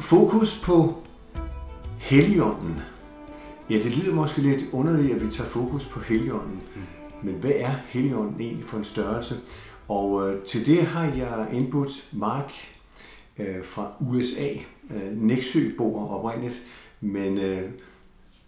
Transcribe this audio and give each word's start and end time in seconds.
Fokus 0.00 0.62
på 0.64 0.94
Helligånden. 1.98 2.76
Ja, 3.70 3.74
det 3.74 3.96
lyder 3.96 4.14
måske 4.14 4.40
lidt 4.40 4.64
underligt, 4.72 5.14
at 5.14 5.26
vi 5.26 5.32
tager 5.32 5.48
fokus 5.48 5.86
på 5.86 6.00
Helligånden. 6.00 6.62
Men 7.22 7.34
hvad 7.34 7.52
er 7.54 7.74
Helligånden 7.86 8.40
egentlig 8.40 8.64
for 8.64 8.78
en 8.78 8.84
størrelse? 8.84 9.34
Og 9.88 10.30
øh, 10.30 10.42
til 10.44 10.66
det 10.66 10.82
har 10.82 11.04
jeg 11.04 11.48
indbudt 11.52 12.08
Mark 12.12 12.52
øh, 13.38 13.64
fra 13.64 13.94
USA. 14.00 14.48
Øh, 14.90 15.16
Næksø 15.16 15.70
bor 15.76 16.10
oprindeligt, 16.10 16.66
men 17.00 17.38
øh, 17.38 17.70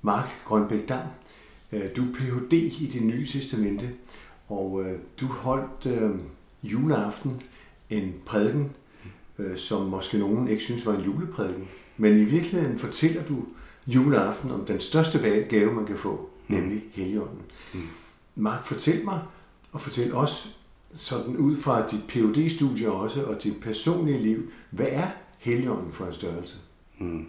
Mark 0.03 0.29
Grønbæk 0.45 0.89
Dam, 0.89 1.07
øh, 1.73 1.85
du 1.97 2.03
er 2.03 2.13
Ph.D. 2.15 2.53
i 2.53 2.91
det 2.93 3.03
nye 3.03 3.27
testamente, 3.27 3.91
og 4.49 4.85
øh, 4.85 4.99
du 5.21 5.27
holdt 5.27 5.87
øh, 5.87 6.11
juleaften 6.63 7.43
en 7.91 8.15
prædiken, 8.27 8.71
øh, 9.41 9.57
som 9.57 9.83
måske 9.83 10.19
nogen 10.19 10.49
ikke 10.49 10.63
synes 10.63 10.87
var 10.87 10.95
en 10.95 11.05
juleprædiken. 11.05 11.69
Men 11.97 12.21
i 12.21 12.25
virkeligheden 12.25 12.79
fortæller 12.79 13.23
du 13.25 13.45
juleaften 13.87 14.51
om 14.51 14.65
den 14.65 14.81
største 14.81 15.47
gave, 15.49 15.73
man 15.73 15.87
kan 15.87 15.97
få, 15.97 16.31
mm. 16.49 16.55
nemlig 16.57 16.83
Helligånden. 16.93 17.43
Mm. 17.75 17.81
Mark, 18.35 18.67
fortæl 18.67 19.05
mig, 19.05 19.21
og 19.73 19.81
fortæl 19.81 20.15
os, 20.15 20.57
sådan 20.95 21.37
ud 21.37 21.57
fra 21.57 21.87
dit 21.87 22.01
phd 22.09 22.51
studie 22.51 22.93
også, 22.93 23.25
og 23.25 23.43
dit 23.43 23.61
personlige 23.61 24.23
liv, 24.23 24.51
hvad 24.71 24.87
er 24.91 25.07
Helligånden 25.39 25.93
for 25.93 26.07
en 26.07 26.15
størrelse? 26.15 26.57
Mm. 26.99 27.27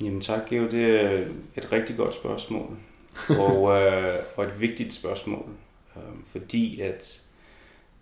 Jamen 0.00 0.20
tak, 0.20 0.48
Geo. 0.48 0.70
Det 0.70 0.84
er 0.84 1.26
et 1.56 1.72
rigtig 1.72 1.96
godt 1.96 2.14
spørgsmål. 2.14 2.76
og, 3.48 3.82
øh, 3.82 4.18
og 4.36 4.44
et 4.44 4.60
vigtigt 4.60 4.94
spørgsmål. 4.94 5.48
Øh, 5.96 6.02
fordi 6.26 6.80
at 6.80 7.22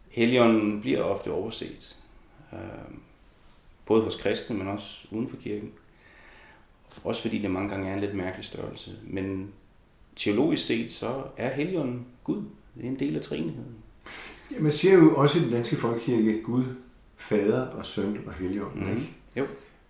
Helligånden 0.08 0.80
bliver 0.80 1.02
ofte 1.02 1.32
overset. 1.32 1.96
Øh, 2.52 2.94
både 3.86 4.04
hos 4.04 4.16
kristne, 4.16 4.56
men 4.56 4.68
også 4.68 5.06
uden 5.10 5.28
for 5.28 5.36
kirken. 5.36 5.70
Også 7.04 7.22
fordi 7.22 7.38
det 7.38 7.50
mange 7.50 7.68
gange 7.68 7.90
er 7.90 7.94
en 7.94 8.00
lidt 8.00 8.14
mærkelig 8.14 8.44
størrelse. 8.44 8.90
Men 9.04 9.48
teologisk 10.16 10.66
set, 10.66 10.90
så 10.90 11.22
er 11.36 11.50
Helligånden 11.50 12.06
Gud. 12.24 12.42
Det 12.76 12.84
er 12.84 12.88
en 12.88 12.98
del 12.98 13.16
af 13.16 13.22
trinigheden. 13.22 13.74
Ja, 14.50 14.60
man 14.60 14.72
siger 14.72 14.94
jo 14.94 15.16
også 15.16 15.38
i 15.38 15.42
den 15.42 15.50
danske 15.50 15.76
folkekirke 15.76 16.42
Gud, 16.42 16.64
Fader 17.16 17.66
og 17.66 17.86
Søn 17.86 18.18
og 18.26 18.32
Helligånden, 18.32 18.84
mm. 18.84 18.90
ikke? 18.90 19.12
Jo. 19.36 19.46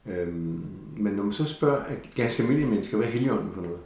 Øhm, 0.07 0.65
men 0.97 1.13
når 1.13 1.23
man 1.23 1.33
så 1.33 1.45
spørger 1.45 1.85
at 1.85 1.99
ganske 2.15 2.43
almindelige 2.43 2.71
mennesker, 2.71 2.97
hvad 2.97 3.07
er 3.07 3.11
Helligånden 3.11 3.55
for 3.55 3.63
noget? 3.63 3.79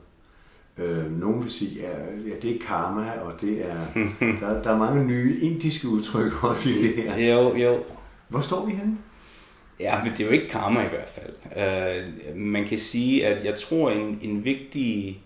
Øh, 0.78 1.20
nogen 1.20 1.42
vil 1.42 1.50
sige, 1.50 1.80
ja, 1.80 1.98
ja, 2.28 2.34
det 2.42 2.56
er 2.56 2.58
karma, 2.66 3.10
og 3.10 3.40
det 3.40 3.70
er, 3.70 3.80
der, 4.40 4.62
der 4.62 4.70
er 4.70 4.78
mange 4.78 5.04
nye 5.04 5.38
indiske 5.40 5.88
udtryk 5.88 6.44
også 6.44 6.70
i 6.70 6.72
det 6.72 6.94
her. 6.94 7.16
Jo, 7.16 7.56
jo. 7.56 7.82
Hvor 8.28 8.40
står 8.40 8.66
vi 8.66 8.72
henne? 8.72 8.98
Ja, 9.80 10.04
men 10.04 10.12
det 10.12 10.20
er 10.20 10.24
jo 10.24 10.30
ikke 10.30 10.48
karma 10.48 10.86
i 10.86 10.88
hvert 10.88 11.08
fald. 11.08 11.34
Uh, 12.32 12.36
man 12.36 12.64
kan 12.64 12.78
sige, 12.78 13.26
at 13.26 13.44
jeg 13.44 13.58
tror, 13.58 13.90
en, 13.90 14.18
en 14.22 14.44
vigtig 14.44 15.22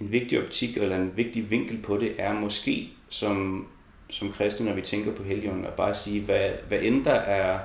en 0.00 0.12
vigtig 0.12 0.42
optik 0.42 0.76
eller 0.76 0.96
en 0.96 1.16
vigtig 1.16 1.50
vinkel 1.50 1.82
på 1.82 1.96
det 1.96 2.14
er 2.18 2.32
måske 2.32 2.88
som, 3.08 3.66
som 4.10 4.32
kristne, 4.32 4.66
når 4.66 4.74
vi 4.74 4.80
tænker 4.80 5.14
på 5.14 5.22
Helligånden, 5.22 5.64
at 5.64 5.72
bare 5.72 5.94
sige, 5.94 6.20
hvad, 6.20 6.50
hvad 6.68 6.78
end 6.82 7.04
der 7.04 7.14
er 7.14 7.60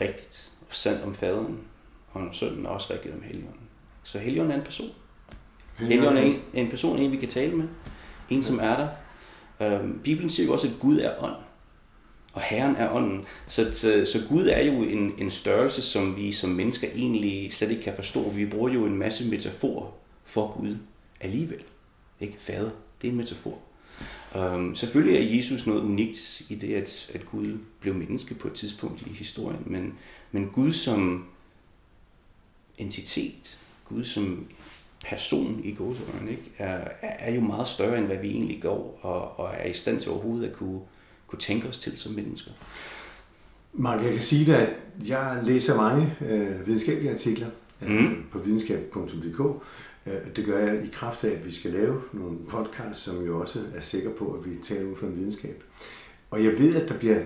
rigtigt 0.00 0.52
og 0.68 0.74
sandt 0.74 1.02
om 1.02 1.14
faderen 1.14 1.60
og 2.12 2.20
om 2.20 2.32
sønnen, 2.32 2.66
er 2.66 2.70
også 2.70 2.92
rigtigt 2.92 3.14
om 3.14 3.22
Helligånden. 3.22 3.68
Så 4.02 4.18
Helligånden 4.18 4.52
er 4.52 4.58
en 4.58 4.64
person. 4.64 4.90
Helligånden 5.78 6.24
er 6.24 6.26
en, 6.26 6.40
en 6.54 6.70
person, 6.70 6.98
en 6.98 7.12
vi 7.12 7.16
kan 7.16 7.28
tale 7.28 7.56
med. 7.56 7.68
En, 8.30 8.42
som 8.42 8.58
er 8.58 8.76
der. 8.76 8.88
Øhm, 9.60 10.00
Bibelen 10.04 10.30
siger 10.30 10.46
jo 10.46 10.52
også, 10.52 10.68
at 10.68 10.74
Gud 10.80 10.98
er 10.98 11.24
ånd. 11.24 11.34
Og 12.34 12.40
Herren 12.40 12.76
er 12.76 12.90
ånden. 12.90 13.24
Så, 13.48 13.72
så, 13.72 14.04
så 14.12 14.18
Gud 14.28 14.46
er 14.46 14.62
jo 14.62 14.82
en, 14.82 15.12
en 15.18 15.30
størrelse, 15.30 15.82
som 15.82 16.16
vi 16.16 16.32
som 16.32 16.50
mennesker 16.50 16.88
egentlig 16.94 17.52
slet 17.52 17.70
ikke 17.70 17.82
kan 17.82 17.96
forstå. 17.96 18.30
Vi 18.30 18.46
bruger 18.46 18.72
jo 18.72 18.84
en 18.84 18.96
masse 18.96 19.30
metaforer 19.30 19.92
for 20.24 20.60
Gud 20.60 20.76
alligevel. 21.20 21.62
Ikke? 22.20 22.34
Fader, 22.38 22.70
det 23.02 23.08
er 23.08 23.12
en 23.12 23.16
metafor. 23.16 23.58
Um, 24.38 24.74
selvfølgelig 24.74 25.16
er 25.18 25.36
Jesus 25.36 25.66
noget 25.66 25.80
unikt 25.80 26.42
i 26.48 26.54
det, 26.54 26.74
at, 26.74 27.10
at 27.14 27.26
Gud 27.26 27.58
blev 27.80 27.94
menneske 27.94 28.34
på 28.34 28.48
et 28.48 28.54
tidspunkt 28.54 29.02
i 29.02 29.10
historien, 29.10 29.62
men, 29.66 29.94
men 30.32 30.50
Gud 30.52 30.72
som 30.72 31.26
entitet, 32.78 33.60
Gud 33.84 34.04
som 34.04 34.46
person 35.04 35.60
i 35.64 35.74
gåsøjne, 35.74 36.30
ikke, 36.30 36.50
er, 36.58 36.88
er 37.02 37.34
jo 37.34 37.40
meget 37.40 37.68
større, 37.68 37.98
end 37.98 38.06
hvad 38.06 38.16
vi 38.16 38.30
egentlig 38.30 38.62
går, 38.62 38.98
og, 39.02 39.38
og 39.38 39.54
er 39.54 39.68
i 39.68 39.72
stand 39.72 40.00
til 40.00 40.10
overhovedet 40.10 40.48
at 40.48 40.52
kunne, 40.52 40.80
kunne 41.26 41.38
tænke 41.38 41.68
os 41.68 41.78
til 41.78 41.98
som 41.98 42.12
mennesker. 42.12 42.50
Mark, 43.72 44.02
jeg 44.02 44.12
kan 44.12 44.22
sige 44.22 44.46
dig, 44.46 44.58
at 44.58 44.72
jeg 45.08 45.40
læser 45.44 45.76
mange 45.76 46.16
øh, 46.20 46.66
videnskabelige 46.66 47.12
artikler 47.12 47.48
øh, 47.82 48.00
mm. 48.00 48.24
på 48.30 48.38
videnskab.dk, 48.38 49.62
det 50.36 50.44
gør 50.44 50.66
jeg 50.66 50.84
i 50.84 50.90
kraft 50.92 51.24
af, 51.24 51.30
at 51.30 51.46
vi 51.46 51.52
skal 51.52 51.70
lave 51.70 52.02
nogle 52.12 52.38
podcasts, 52.48 53.02
som 53.02 53.24
jo 53.24 53.40
også 53.40 53.60
er 53.74 53.80
sikker 53.80 54.10
på, 54.10 54.32
at 54.32 54.50
vi 54.50 54.56
taler 54.62 54.90
ud 54.90 54.96
fra 54.96 55.06
en 55.06 55.16
videnskab. 55.16 55.62
Og 56.30 56.44
jeg 56.44 56.58
ved, 56.58 56.76
at 56.76 56.88
der 56.88 56.98
bliver 56.98 57.20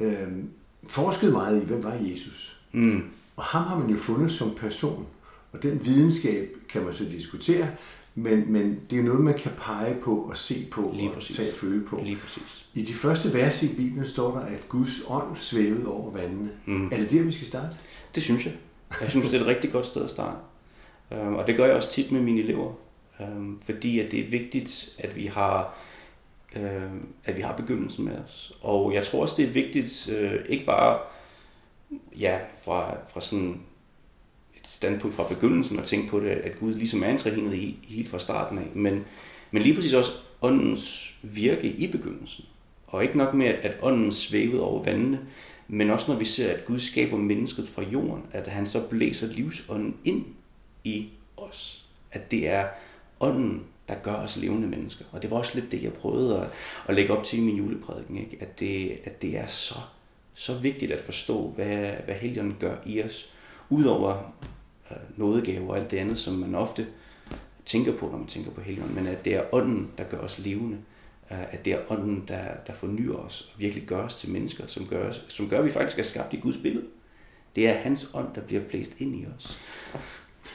øh, 0.00 0.28
forsket 0.86 1.32
meget 1.32 1.62
i, 1.62 1.64
hvem 1.64 1.84
var 1.84 1.94
Jesus? 1.94 2.60
Mm. 2.72 3.02
Og 3.36 3.44
ham 3.44 3.62
har 3.62 3.78
man 3.78 3.90
jo 3.90 3.96
fundet 3.96 4.30
som 4.30 4.54
person. 4.54 5.06
Og 5.52 5.62
den 5.62 5.86
videnskab 5.86 6.56
kan 6.68 6.84
man 6.84 6.94
så 6.94 7.04
diskutere, 7.04 7.68
men, 8.18 8.52
men 8.52 8.80
det 8.90 8.98
er 8.98 9.02
noget, 9.02 9.20
man 9.20 9.38
kan 9.38 9.52
pege 9.58 9.96
på 10.02 10.16
og 10.16 10.36
se 10.36 10.66
på 10.70 10.92
Lige 10.94 11.10
og 11.10 11.22
tage 11.22 11.48
og 11.48 11.54
føle 11.54 11.84
på. 11.86 12.00
Lige 12.04 12.16
præcis. 12.16 12.66
I 12.74 12.82
de 12.82 12.92
første 12.92 13.34
vers 13.34 13.62
i 13.62 13.76
Bibelen 13.76 14.06
står 14.06 14.30
der, 14.30 14.40
at 14.40 14.68
Guds 14.68 15.02
ånd 15.08 15.36
svævede 15.36 15.88
over 15.88 16.10
vandene. 16.10 16.50
Mm. 16.66 16.86
Er 16.86 16.96
det 16.96 17.10
der, 17.10 17.22
vi 17.22 17.30
skal 17.30 17.46
starte? 17.46 17.76
Det 18.14 18.22
synes 18.22 18.46
jeg. 18.46 18.54
Jeg 19.00 19.10
synes, 19.10 19.28
det 19.28 19.36
er 19.36 19.40
et 19.40 19.46
rigtig 19.46 19.72
godt 19.72 19.86
sted 19.86 20.04
at 20.04 20.10
starte. 20.10 20.36
Øhm, 21.12 21.34
og 21.34 21.46
det 21.46 21.56
gør 21.56 21.66
jeg 21.66 21.74
også 21.74 21.90
tit 21.90 22.12
med 22.12 22.20
mine 22.20 22.40
elever, 22.40 22.72
øhm, 23.20 23.60
fordi 23.62 24.00
at 24.00 24.10
det 24.10 24.20
er 24.20 24.30
vigtigt, 24.30 24.96
at 24.98 25.16
vi 25.16 25.26
har 25.26 25.78
øhm, 26.56 27.06
at 27.24 27.36
vi 27.36 27.42
har 27.42 27.56
begyndelsen 27.56 28.04
med 28.04 28.18
os. 28.24 28.52
Og 28.60 28.94
jeg 28.94 29.04
tror 29.04 29.22
også, 29.22 29.34
det 29.36 29.48
er 29.48 29.52
vigtigt, 29.52 30.08
øh, 30.18 30.32
ikke 30.48 30.66
bare 30.66 30.98
ja, 32.18 32.38
fra, 32.64 32.96
fra 33.08 33.20
sådan 33.20 33.60
standpunkt 34.66 35.16
fra 35.16 35.28
begyndelsen 35.28 35.78
og 35.78 35.84
tænke 35.84 36.08
på 36.08 36.20
det, 36.20 36.28
at 36.28 36.58
Gud 36.58 36.74
ligesom 36.74 37.02
er 37.02 37.08
en 37.08 37.18
træhenighed 37.18 37.74
helt 37.82 38.08
fra 38.08 38.18
starten 38.18 38.58
af, 38.58 38.66
men, 38.74 39.04
men 39.50 39.62
lige 39.62 39.74
præcis 39.74 39.92
også 39.92 40.12
åndens 40.42 41.14
virke 41.22 41.68
i 41.68 41.86
begyndelsen. 41.86 42.44
Og 42.86 43.02
ikke 43.02 43.18
nok 43.18 43.34
med, 43.34 43.46
at 43.46 43.78
ånden 43.82 44.12
svævede 44.12 44.62
over 44.62 44.82
vandene, 44.82 45.20
men 45.68 45.90
også 45.90 46.12
når 46.12 46.18
vi 46.18 46.24
ser, 46.24 46.52
at 46.52 46.64
Gud 46.64 46.80
skaber 46.80 47.16
mennesket 47.16 47.68
fra 47.68 47.82
jorden, 47.82 48.22
at 48.32 48.46
han 48.46 48.66
så 48.66 48.88
blæser 48.88 49.26
livsånden 49.26 49.96
ind 50.04 50.24
i 50.84 51.08
os. 51.36 51.84
At 52.12 52.30
det 52.30 52.48
er 52.48 52.66
ånden, 53.20 53.62
der 53.88 53.94
gør 53.94 54.14
os 54.14 54.36
levende 54.36 54.68
mennesker. 54.68 55.04
Og 55.12 55.22
det 55.22 55.30
var 55.30 55.36
også 55.36 55.52
lidt 55.54 55.72
det, 55.72 55.82
jeg 55.82 55.92
prøvede 55.92 56.40
at, 56.40 56.48
at 56.88 56.94
lægge 56.94 57.16
op 57.16 57.24
til 57.24 57.38
i 57.38 57.42
min 57.42 57.56
juleprædiken. 57.56 58.18
Ikke? 58.18 58.36
At, 58.40 58.60
det, 58.60 58.98
at 59.04 59.22
det 59.22 59.38
er 59.38 59.46
så, 59.46 59.74
så 60.34 60.54
vigtigt 60.54 60.92
at 60.92 61.00
forstå, 61.00 61.48
hvad, 61.48 61.92
hvad 62.04 62.14
Helligånden 62.14 62.56
gør 62.60 62.76
i 62.86 63.02
os. 63.02 63.32
Udover 63.70 64.32
øh, 64.90 64.96
nådegave 65.16 65.70
og 65.70 65.76
alt 65.76 65.90
det 65.90 65.96
andet, 65.96 66.18
som 66.18 66.34
man 66.34 66.54
ofte 66.54 66.86
tænker 67.64 67.96
på, 67.96 68.06
når 68.06 68.18
man 68.18 68.26
tænker 68.26 68.50
på 68.50 68.60
Helligånden. 68.60 68.96
Men 68.96 69.06
at 69.06 69.24
det 69.24 69.34
er 69.34 69.42
ånden, 69.52 69.90
der 69.98 70.04
gør 70.04 70.18
os 70.18 70.38
levende. 70.38 70.76
Øh, 71.30 71.52
at 71.52 71.64
det 71.64 71.72
er 71.72 71.92
ånden, 71.92 72.24
der, 72.28 72.44
der 72.66 72.72
fornyer 72.72 73.14
os 73.14 73.50
og 73.54 73.60
virkelig 73.60 73.84
gør 73.84 74.02
os 74.02 74.14
til 74.14 74.30
mennesker, 74.30 74.66
som 74.66 74.86
gør, 74.86 75.12
som 75.28 75.48
gør, 75.48 75.58
at 75.58 75.64
vi 75.64 75.70
faktisk 75.70 75.98
er 75.98 76.02
skabt 76.02 76.32
i 76.32 76.40
Guds 76.40 76.56
billede. 76.56 76.84
Det 77.56 77.68
er 77.68 77.74
hans 77.74 78.10
ånd, 78.14 78.28
der 78.34 78.40
bliver 78.40 78.62
blæst 78.62 79.00
ind 79.00 79.16
i 79.16 79.26
os. 79.36 79.60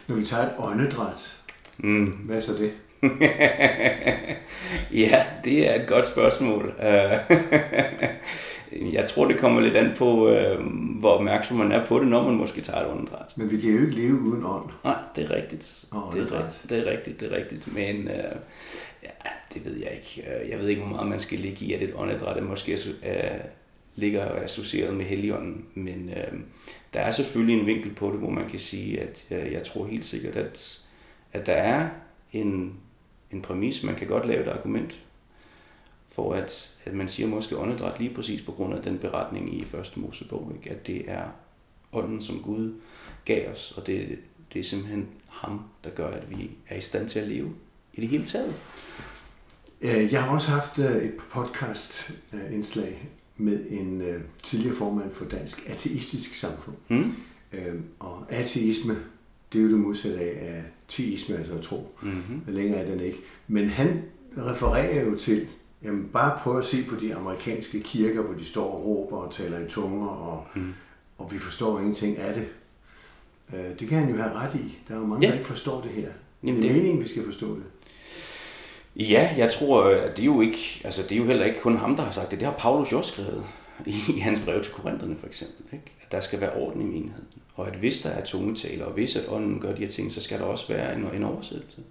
Når 0.07 0.16
vi 0.16 0.25
tager 0.25 0.44
et 0.44 0.54
åndedræt, 0.57 1.42
mm. 1.78 2.06
hvad 2.06 2.36
er 2.36 2.39
så 2.39 2.54
det? 2.54 2.74
ja, 5.01 5.25
det 5.44 5.69
er 5.69 5.81
et 5.81 5.88
godt 5.88 6.07
spørgsmål. 6.07 6.74
jeg 8.91 9.09
tror, 9.09 9.27
det 9.27 9.38
kommer 9.38 9.62
lidt 9.62 9.75
an 9.75 9.91
på, 9.97 10.29
øh, 10.29 10.65
hvor 11.00 11.09
opmærksom 11.09 11.57
man 11.57 11.71
er 11.71 11.85
på 11.85 12.00
det, 12.00 12.07
når 12.07 12.23
man 12.23 12.35
måske 12.35 12.62
tager 12.62 12.79
et 12.79 12.91
åndedræt. 12.91 13.38
Men 13.38 13.51
vi 13.51 13.57
kan 13.57 13.69
jo 13.69 13.79
ikke 13.79 13.95
leve 13.95 14.21
uden 14.21 14.45
ånd. 14.45 14.69
Nej, 14.83 14.97
det 15.15 15.23
er 15.23 15.31
rigtigt. 15.35 15.85
Oh, 15.91 16.13
det, 16.13 16.21
er 16.21 16.44
rigtigt 16.44 16.69
det 16.69 16.88
er 16.88 16.91
rigtigt, 16.91 17.19
det 17.19 17.31
er 17.31 17.38
rigtigt. 17.38 17.73
Men 17.73 18.07
øh, 18.07 18.35
ja, 19.03 19.29
det 19.53 19.65
ved 19.65 19.77
jeg 19.77 19.91
ikke. 19.91 20.29
Jeg 20.50 20.59
ved 20.59 20.68
ikke, 20.68 20.81
hvor 20.81 20.91
meget 20.91 21.09
man 21.09 21.19
skal 21.19 21.39
ligge 21.39 21.65
i, 21.65 21.73
at 21.73 21.81
et 21.81 21.94
åndedræt 21.95 22.44
måske 22.44 22.71
øh, 23.03 23.39
ligger 23.95 24.25
associeret 24.44 24.94
med 24.94 25.06
Helligånden. 25.06 25.65
Men 25.73 26.09
øh, 26.09 26.39
der 26.94 27.00
er 27.00 27.12
selvfølgelig 27.12 27.59
en 27.59 27.65
vinkel 27.65 27.94
på 27.94 28.12
det, 28.12 28.19
hvor 28.19 28.29
man 28.29 28.50
kan 28.50 28.59
sige, 28.59 29.01
at 29.01 29.27
øh, 29.31 29.51
jeg 29.51 29.63
tror 29.63 29.85
helt 29.85 30.06
sikkert, 30.06 30.35
at, 30.35 30.79
at 31.33 31.45
der 31.45 31.53
er 31.53 31.89
en, 32.33 32.73
en 33.31 33.41
præmis, 33.41 33.83
man 33.83 33.95
kan 33.95 34.07
godt 34.07 34.27
lave 34.27 34.41
et 34.41 34.47
argument 34.47 35.00
for, 36.12 36.34
at, 36.34 36.75
at 36.86 36.94
man 36.94 37.08
siger 37.08 37.28
måske 37.28 37.58
åndedræt 37.58 38.00
lige 38.00 38.13
præcis 38.13 38.42
på 38.42 38.52
grund 38.52 38.74
af 38.74 38.81
den 38.81 38.98
beretning 38.98 39.60
i 39.60 39.63
første 39.63 40.00
Mosebog, 40.00 40.52
ikke? 40.56 40.69
at 40.69 40.88
det 40.88 41.12
er 41.12 41.24
ånden, 41.94 42.22
som 42.22 42.40
Gud 42.40 42.74
gav 43.25 43.52
os, 43.52 43.74
og 43.78 43.88
det, 43.88 44.19
det 44.54 44.60
er 44.60 44.63
simpelthen 44.63 45.08
ham, 45.28 45.62
der 45.84 45.90
gør, 45.90 46.08
at 46.08 46.30
vi 46.30 46.52
er 46.68 46.78
i 46.78 46.81
stand 46.81 47.10
til 47.10 47.19
at 47.19 47.28
leve 47.28 47.54
i 47.94 48.02
det 48.02 48.10
hele 48.10 48.25
taget. 48.25 48.54
Jeg 49.81 50.24
har 50.24 50.34
også 50.34 50.50
haft 50.50 50.80
øh, 50.80 51.04
et 51.04 51.13
podcast-indslag 51.31 53.10
med 53.38 53.66
en 53.69 54.02
øh, 54.02 54.22
tidligere 54.44 54.75
formand 54.75 55.12
for 55.12 55.25
Dansk 55.25 55.69
Ateistisk 55.69 56.36
Samfund. 56.36 56.75
Mm. 56.90 57.16
Øh, 57.54 57.75
og 58.00 58.25
ateisme, 58.30 58.98
det 59.54 59.60
er 59.60 59.64
jo 59.64 59.69
det 59.69 59.80
modsatte 59.80 60.19
af 60.19 60.64
ateisme, 60.88 61.38
altså 61.38 61.60
tro. 61.60 61.96
Mm-hmm. 62.02 62.42
Længere 62.48 62.80
er 62.80 62.86
den 62.86 63.00
ikke. 63.00 63.19
Men 63.48 63.69
han 63.69 64.04
refererer 64.38 65.06
jo 65.06 65.16
til, 65.18 65.48
jamen 65.83 66.10
bare 66.13 66.38
prøv 66.39 66.57
at 66.57 66.66
se 66.66 66.83
på 66.89 66.95
de 66.95 67.16
amerikanske 67.16 67.80
kirker, 67.81 68.22
hvor 68.22 68.33
de 68.33 68.45
står 68.45 68.72
og 68.72 68.86
råber 68.86 69.18
og 69.18 69.33
taler 69.33 69.60
i 69.60 69.69
tunger, 69.69 70.07
og, 70.07 70.44
Mm. 70.56 70.74
og 71.18 71.31
vi 71.33 71.38
forstår 71.38 71.80
ingenting 71.80 72.18
af 72.18 72.33
det. 72.33 72.48
Øh, 73.54 73.80
det 73.80 73.88
kan 73.88 73.98
han 74.00 74.10
jo 74.10 74.16
have 74.22 74.33
ret 74.33 74.56
i. 74.56 74.78
Der 74.88 74.95
er 74.95 75.00
jo 75.00 75.06
mange, 75.06 75.25
Ja. 75.25 75.31
der 75.31 75.38
ikke 75.38 75.50
forstår 75.50 75.81
det 75.81 75.92
her. 75.92 76.10
Jamen, 76.44 76.62
det 76.62 76.69
er 76.69 76.74
det- 76.74 76.81
meningen, 76.81 77.04
vi 77.04 77.10
skal 77.10 77.25
forstå 77.25 77.56
det. 77.56 77.63
Ja, 78.95 79.30
jeg 79.38 79.51
tror, 79.51 79.83
at 79.83 80.18
det 80.18 80.22
er 80.24 80.25
jo 80.25 80.42
ikke, 80.42 80.81
altså 80.83 81.01
det 81.04 81.12
er 81.12 81.16
jo 81.18 81.25
heller 81.25 81.45
ikke 81.45 81.60
kun 81.62 81.78
ham, 81.78 81.95
der 81.95 82.04
har 82.04 82.12
sagt 82.12 82.31
det. 82.31 82.39
Det 82.39 82.48
har 82.48 82.56
Paulus 82.56 82.92
jo 82.92 82.98
også 82.98 83.12
skrevet 83.13 83.44
i 84.16 84.19
hans 84.19 84.39
brev 84.39 84.63
til 84.63 84.74
Korintherne 84.74 85.16
for 85.16 85.28
eksempel. 85.28 85.66
Ikke? 85.74 85.86
At 86.01 86.12
der 86.12 86.19
skal 86.19 86.42
være 86.42 86.54
orden 86.54 86.81
i 86.81 86.86
menigheden. 86.86 87.28
Og 87.56 87.68
at 87.68 87.74
hvis 87.75 88.01
der 88.01 88.10
er 88.10 88.25
tungetaler, 88.25 88.86
og 88.86 88.94
hvis 88.94 89.16
at 89.16 89.24
ånden 89.30 89.60
gør 89.60 89.75
de 89.75 89.81
her 89.81 89.89
ting, 89.89 90.12
så 90.12 90.22
skal 90.22 90.39
der 90.39 90.45
også 90.45 90.68
være 90.74 90.95
en, 90.95 91.06
en 91.16 91.24
oversættelse. 91.24 91.81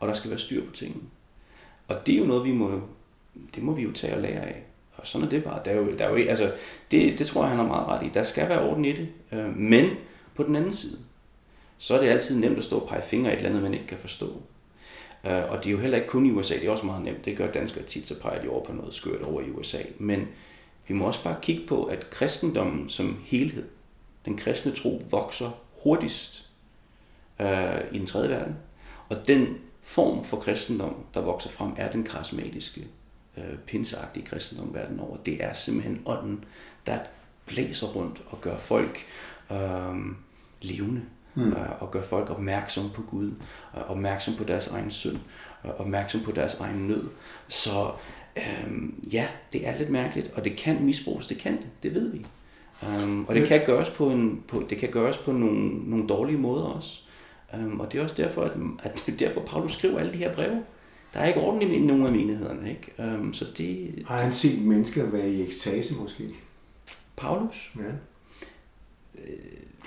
Og 0.00 0.08
der 0.08 0.14
skal 0.14 0.30
være 0.30 0.38
styr 0.38 0.64
på 0.66 0.72
tingene. 0.74 1.02
Og 1.88 2.06
det 2.06 2.14
er 2.14 2.18
jo 2.18 2.24
noget, 2.24 2.44
vi 2.44 2.52
må, 2.52 2.80
det 3.54 3.62
må 3.62 3.74
vi 3.74 3.82
jo 3.82 3.92
tage 3.92 4.14
og 4.14 4.22
lære 4.22 4.40
af. 4.46 4.62
Og 4.96 5.06
sådan 5.06 5.26
er 5.26 5.30
det 5.30 5.44
bare. 5.44 5.60
Der 5.64 5.70
er 5.70 5.76
jo, 5.76 5.96
der 5.98 6.04
er 6.04 6.10
jo, 6.10 6.28
altså, 6.28 6.52
det, 6.90 7.18
det 7.18 7.26
tror 7.26 7.42
jeg, 7.42 7.50
han 7.50 7.58
har 7.58 7.66
meget 7.66 7.86
ret 7.86 8.06
i. 8.06 8.10
Der 8.14 8.22
skal 8.22 8.48
være 8.48 8.62
orden 8.70 8.84
i 8.84 8.92
det. 8.92 9.08
Øh, 9.32 9.56
Men 9.56 9.90
på 10.34 10.42
den 10.42 10.56
anden 10.56 10.72
side, 10.72 10.98
så 11.78 11.94
er 11.94 12.00
det 12.00 12.08
altid 12.08 12.38
nemt 12.38 12.58
at 12.58 12.64
stå 12.64 12.78
og 12.78 12.88
pege 12.88 13.02
fingre 13.02 13.30
i 13.30 13.32
et 13.32 13.36
eller 13.36 13.48
andet, 13.48 13.62
man 13.62 13.74
ikke 13.74 13.86
kan 13.86 13.98
forstå. 13.98 14.26
Øh, 15.26 15.50
Og 15.50 15.58
det 15.64 15.66
er 15.66 15.70
jo 15.72 15.78
heller 15.78 15.96
ikke 15.96 16.08
kun 16.08 16.26
i 16.26 16.30
USA, 16.30 16.54
det 16.54 16.64
er 16.64 16.70
også 16.70 16.86
meget 16.86 17.04
nemt. 17.04 17.24
Det 17.24 17.36
gør 17.36 17.52
danskere 17.52 17.84
tit, 17.84 18.06
så 18.06 18.20
peger 18.20 18.42
de 18.42 18.48
over 18.48 18.64
på 18.64 18.72
noget 18.72 18.94
skørt 18.94 19.22
over 19.22 19.40
i 19.40 19.50
USA. 19.50 19.78
Men 19.98 20.28
vi 20.88 20.94
må 20.94 21.06
også 21.06 21.24
bare 21.24 21.36
kigge 21.42 21.66
på, 21.66 21.84
at 21.84 22.10
kristendommen 22.10 22.88
som 22.88 23.18
helhed, 23.24 23.64
den 24.24 24.36
kristne 24.36 24.72
tro, 24.72 25.02
vokser 25.10 25.50
hurtigst 25.82 26.48
øh, 27.40 27.80
i 27.92 27.98
den 27.98 28.06
tredje 28.06 28.28
verden. 28.28 28.56
Og 29.08 29.28
den 29.28 29.58
form 29.82 30.24
for 30.24 30.36
kristendom, 30.36 30.94
der 31.14 31.20
vokser 31.20 31.50
frem, 31.50 31.70
er 31.76 31.90
den 31.92 32.04
karismatiske, 32.04 32.86
øh, 33.36 33.58
pinseagtige 33.66 34.26
kristendom 34.26 34.74
verden 34.74 35.00
over. 35.00 35.16
Det 35.16 35.44
er 35.44 35.52
simpelthen 35.52 36.02
ånden, 36.06 36.44
der 36.86 36.98
blæser 37.46 37.86
rundt 37.86 38.22
og 38.30 38.40
gør 38.40 38.56
folk 38.56 39.06
øh, 39.52 39.96
levende. 40.62 41.02
Mm. 41.34 41.54
Og 41.80 41.90
gør 41.90 42.02
folk 42.02 42.30
opmærksom 42.30 42.90
på 42.94 43.02
Gud, 43.02 43.32
og 43.72 43.84
opmærksom 43.84 44.34
på 44.34 44.44
deres 44.44 44.66
egen 44.66 44.90
synd, 44.90 45.18
og 45.62 45.80
opmærksom 45.80 46.20
på 46.20 46.32
deres 46.32 46.54
egen 46.54 46.86
nød. 46.86 47.08
Så 47.48 47.92
øhm, 48.36 49.04
ja, 49.12 49.26
det 49.52 49.68
er 49.68 49.78
lidt 49.78 49.90
mærkeligt, 49.90 50.30
og 50.34 50.44
det 50.44 50.56
kan 50.56 50.84
misbruges, 50.84 51.26
det 51.26 51.38
kan 51.38 51.56
det, 51.56 51.68
det 51.82 51.94
ved 51.94 52.12
vi. 52.12 52.26
Um, 52.82 53.24
og 53.28 53.34
det 53.34 53.48
kan 53.48 53.62
gøres 53.66 53.90
på, 53.90 54.10
en, 54.10 54.42
på, 54.48 54.64
det 54.70 54.78
kan 54.78 54.90
gøres 54.90 55.18
på 55.18 55.32
nogle, 55.32 55.90
nogle 55.90 56.06
dårlige 56.08 56.38
måder 56.38 56.64
også. 56.64 57.02
Um, 57.54 57.80
og 57.80 57.92
det 57.92 57.98
er 57.98 58.02
også 58.02 58.14
derfor, 58.22 58.42
at, 58.42 58.52
at 58.82 59.04
er 59.08 59.16
derfor, 59.16 59.40
Paulus 59.40 59.72
skriver 59.72 59.98
alle 59.98 60.12
de 60.12 60.18
her 60.18 60.34
breve. 60.34 60.62
Der 61.14 61.20
er 61.20 61.26
ikke 61.26 61.40
orden 61.40 61.62
i 61.72 61.78
nogen 61.78 62.06
af 62.06 62.12
menighederne, 62.12 62.70
ikke? 62.70 63.14
Um, 63.18 63.34
så 63.34 63.44
det... 63.58 63.88
Har 64.06 64.18
han 64.18 64.32
set 64.32 64.62
mennesker 64.62 65.10
være 65.10 65.30
i 65.30 65.42
ekstase 65.42 65.94
måske? 65.94 66.24
Paulus? 67.16 67.72
Ja. 67.76 67.82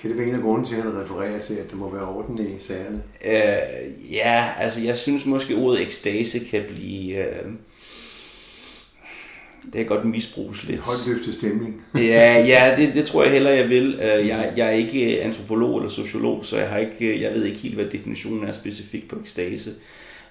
Kan 0.00 0.10
det 0.10 0.18
være 0.18 0.28
en 0.28 0.34
af 0.34 0.40
grunden 0.40 0.66
til, 0.66 0.76
at 0.76 0.82
han 0.82 1.00
refererer 1.00 1.40
til, 1.40 1.54
at 1.54 1.70
der 1.70 1.76
må 1.76 1.90
være 1.90 2.08
orden 2.08 2.38
i 2.38 2.58
sagerne? 2.58 3.02
Uh, 3.24 4.12
ja, 4.12 4.48
altså 4.58 4.80
jeg 4.82 4.98
synes 4.98 5.26
måske 5.26 5.56
ordet 5.56 5.82
ekstase 5.82 6.38
kan 6.38 6.62
blive... 6.68 7.18
Uh, 7.18 7.50
det 9.64 9.72
kan 9.72 9.86
godt 9.86 10.04
misbruges 10.04 10.64
lidt. 10.64 10.80
Højt 10.80 10.98
løftet 11.08 11.34
stemning. 11.34 11.82
ja, 11.94 12.44
ja 12.46 12.74
det, 12.76 12.94
det 12.94 13.04
tror 13.04 13.22
jeg 13.22 13.32
heller, 13.32 13.50
jeg 13.50 13.68
vil. 13.68 13.94
Øh, 13.94 14.28
Jeg, 14.28 14.52
jeg 14.56 14.66
er 14.66 14.70
ikke 14.70 15.22
antropolog 15.22 15.76
eller 15.76 15.90
sociolog, 15.90 16.44
så 16.44 16.58
jeg, 16.58 16.68
har 16.68 16.78
ikke, 16.78 17.22
jeg 17.22 17.32
ved 17.32 17.44
ikke 17.44 17.58
helt, 17.58 17.74
hvad 17.74 17.86
definitionen 17.86 18.48
er 18.48 18.52
specifikt 18.52 19.08
på 19.08 19.20
ekstase. 19.20 19.70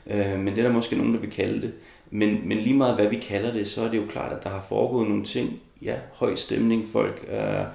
Øh, 0.08 0.40
Men 0.40 0.48
det 0.48 0.58
er 0.58 0.64
der 0.64 0.74
måske 0.74 0.96
nogen, 0.96 1.14
der 1.14 1.20
vil 1.20 1.32
kalde 1.32 1.62
det. 1.62 1.74
Men, 2.12 2.48
men 2.48 2.58
lige 2.58 2.76
meget 2.76 2.96
hvad 2.96 3.08
vi 3.08 3.16
kalder 3.16 3.54
det, 3.54 3.68
så 3.68 3.82
er 3.82 3.92
det 3.92 3.98
jo 3.98 4.06
klart, 4.10 4.34
at 4.34 4.44
der 4.44 4.50
har 4.50 4.62
foregået 4.62 5.08
nogle 5.10 5.24
ting. 5.24 5.60
Ja, 5.82 5.96
høj 6.14 6.36
stemning, 6.36 6.88
folk. 6.88 7.26
Øh, 7.32 7.66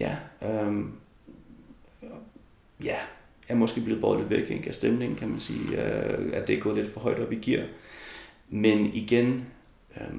ja, 0.00 0.16
øh, 0.42 0.84
ja, 2.84 2.96
er 3.48 3.54
måske 3.54 3.80
blevet 3.80 4.00
båret 4.00 4.18
lidt 4.18 4.30
væk 4.30 4.50
ikke, 4.50 4.68
af 4.68 4.74
stemningen, 4.74 5.18
kan 5.18 5.28
man 5.28 5.40
sige. 5.40 5.70
Øh, 5.70 6.30
at 6.32 6.48
det 6.48 6.56
er 6.56 6.60
gået 6.60 6.76
lidt 6.76 6.92
for 6.92 7.00
højt 7.00 7.18
op 7.18 7.32
i 7.32 7.36
gear. 7.36 7.66
Men 8.50 8.90
igen, 8.94 9.46
øh, 9.96 10.18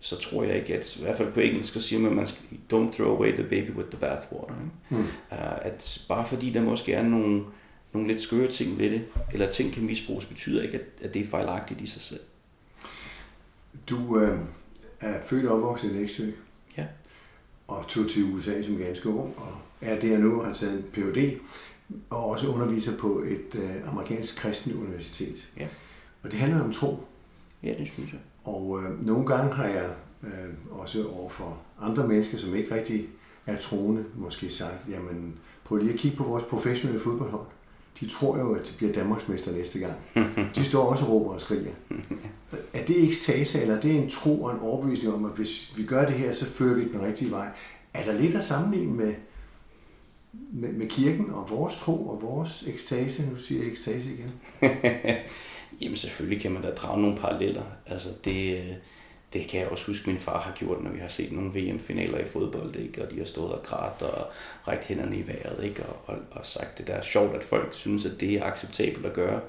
så 0.00 0.16
tror 0.16 0.44
jeg 0.44 0.56
ikke, 0.56 0.78
at 0.78 0.96
i 0.96 1.02
hvert 1.02 1.16
fald 1.16 1.32
på 1.32 1.40
engelsk, 1.40 1.72
så 1.72 1.80
siger 1.80 2.00
man, 2.00 2.10
at 2.10 2.16
man 2.16 2.26
skal, 2.26 2.44
don't 2.72 2.96
throw 2.96 3.16
away 3.16 3.32
the 3.32 3.42
baby 3.42 3.70
with 3.76 3.88
the 3.88 3.98
bathwater. 3.98 4.54
Ikke? 4.54 4.72
Mm. 4.90 4.98
Uh, 5.30 5.66
at 5.66 6.04
bare 6.08 6.26
fordi 6.26 6.50
der 6.50 6.62
måske 6.62 6.92
er 6.92 7.02
nogle, 7.02 7.42
nogle 7.92 8.08
lidt 8.08 8.22
skøre 8.22 8.48
ting 8.48 8.78
ved 8.78 8.90
det, 8.90 9.04
eller 9.32 9.50
ting 9.50 9.72
kan 9.72 9.86
misbruges, 9.86 10.24
betyder 10.24 10.62
ikke, 10.62 10.74
at, 10.74 10.84
at 11.02 11.14
det 11.14 11.22
er 11.22 11.26
fejlagtigt 11.26 11.80
i 11.80 11.86
sig 11.86 12.02
selv. 12.02 12.20
Du 13.88 14.18
øh, 14.18 14.38
er 15.00 15.20
født 15.26 15.46
og 15.46 15.56
opvokset 15.56 15.90
i 15.90 15.94
Læksø. 15.94 16.30
Ja. 16.76 16.86
Og 17.68 17.84
tog 17.88 18.10
til 18.10 18.24
USA 18.24 18.62
som 18.62 18.76
ganske 18.76 19.08
ung, 19.08 19.34
og 19.36 19.52
er 19.80 20.00
der 20.00 20.18
nu 20.18 20.40
og 20.40 20.46
har 20.46 20.54
taget 20.54 20.74
en 20.74 20.82
Ph.D. 20.92 21.38
og 22.10 22.24
også 22.24 22.48
underviser 22.48 22.96
på 22.96 23.18
et 23.18 23.54
øh, 23.54 23.92
amerikansk 23.92 24.36
kristen 24.36 24.74
universitet. 24.74 25.48
Ja. 25.56 25.66
Og 26.22 26.30
det 26.30 26.38
handler 26.38 26.64
om 26.64 26.72
tro. 26.72 27.04
Ja, 27.62 27.74
det 27.78 27.88
synes 27.88 28.12
jeg. 28.12 28.20
Og 28.44 28.82
øh, 28.82 29.06
nogle 29.06 29.26
gange 29.26 29.54
har 29.54 29.66
jeg 29.66 29.90
øh, 30.22 30.78
også 30.80 31.08
over 31.08 31.28
for 31.28 31.58
andre 31.80 32.08
mennesker, 32.08 32.38
som 32.38 32.54
ikke 32.54 32.74
rigtig 32.74 33.08
er 33.46 33.56
troende, 33.56 34.04
måske 34.14 34.50
sagt, 34.50 34.88
jamen 34.88 35.34
prøv 35.64 35.78
lige 35.78 35.92
at 35.92 35.98
kigge 35.98 36.16
på 36.16 36.24
vores 36.24 36.44
professionelle 36.44 37.00
fodboldhold. 37.00 37.46
De 38.00 38.06
tror 38.08 38.38
jo, 38.38 38.54
at 38.54 38.66
de 38.66 38.72
bliver 38.76 38.92
Danmarksmester 38.92 39.52
næste 39.52 39.78
gang. 39.78 39.94
De 40.54 40.64
står 40.64 40.84
også 40.84 41.04
og 41.04 41.10
råber 41.10 41.34
og 41.34 41.40
skriger. 41.40 41.70
Er 42.72 42.84
det 42.84 43.04
ekstase, 43.04 43.60
eller 43.60 43.76
er 43.76 43.80
det 43.80 43.96
en 43.96 44.10
tro 44.10 44.42
og 44.42 44.54
en 44.54 44.60
overbevisning 44.60 45.14
om, 45.14 45.24
at 45.24 45.36
hvis 45.36 45.72
vi 45.76 45.84
gør 45.84 46.06
det 46.06 46.14
her, 46.14 46.32
så 46.32 46.44
fører 46.44 46.74
vi 46.74 46.88
den 46.88 47.02
rigtige 47.02 47.30
vej? 47.30 47.48
Er 47.94 48.04
der 48.04 48.12
lidt 48.12 48.34
at 48.34 48.44
sammenligne 48.44 48.92
med, 48.92 49.14
med, 50.32 50.72
med 50.72 50.86
kirken 50.88 51.30
og 51.30 51.50
vores 51.50 51.76
tro 51.76 52.08
og 52.08 52.22
vores 52.22 52.64
ekstase? 52.66 53.30
Nu 53.30 53.36
siger 53.36 53.62
jeg 53.62 53.70
ekstase 53.70 54.10
igen. 54.10 54.32
Jamen 55.80 55.96
selvfølgelig 55.96 56.42
kan 56.42 56.52
man 56.52 56.62
da 56.62 56.70
drage 56.70 57.02
nogle 57.02 57.16
paralleller. 57.16 57.62
Altså 57.86 58.08
det, 58.24 58.56
øh, 58.56 58.74
det 59.32 59.46
kan 59.48 59.60
jeg 59.60 59.68
også 59.68 59.86
huske, 59.86 60.10
min 60.10 60.18
far 60.18 60.40
har 60.40 60.52
gjort, 60.58 60.82
når 60.84 60.90
vi 60.90 60.98
har 60.98 61.08
set 61.08 61.32
nogle 61.32 61.50
VM-finaler 61.50 62.18
i 62.18 62.26
fodbold, 62.26 62.76
ikke? 62.76 63.04
og 63.04 63.10
de 63.10 63.18
har 63.18 63.24
stået 63.24 63.52
og 63.52 63.62
grædt 63.62 64.02
og 64.02 64.26
rækket 64.68 64.84
hænderne 64.86 65.16
i 65.16 65.26
vejret, 65.26 65.64
ikke? 65.64 65.82
Og, 65.82 65.96
og, 66.06 66.14
og 66.30 66.46
sagt, 66.46 66.78
det 66.78 66.86
der 66.86 66.92
er 66.94 67.02
sjovt, 67.02 67.34
at 67.36 67.42
folk 67.42 67.68
synes, 67.74 68.06
at 68.06 68.20
det 68.20 68.32
er 68.34 68.44
acceptabelt 68.44 69.06
at 69.06 69.12
gøre 69.12 69.40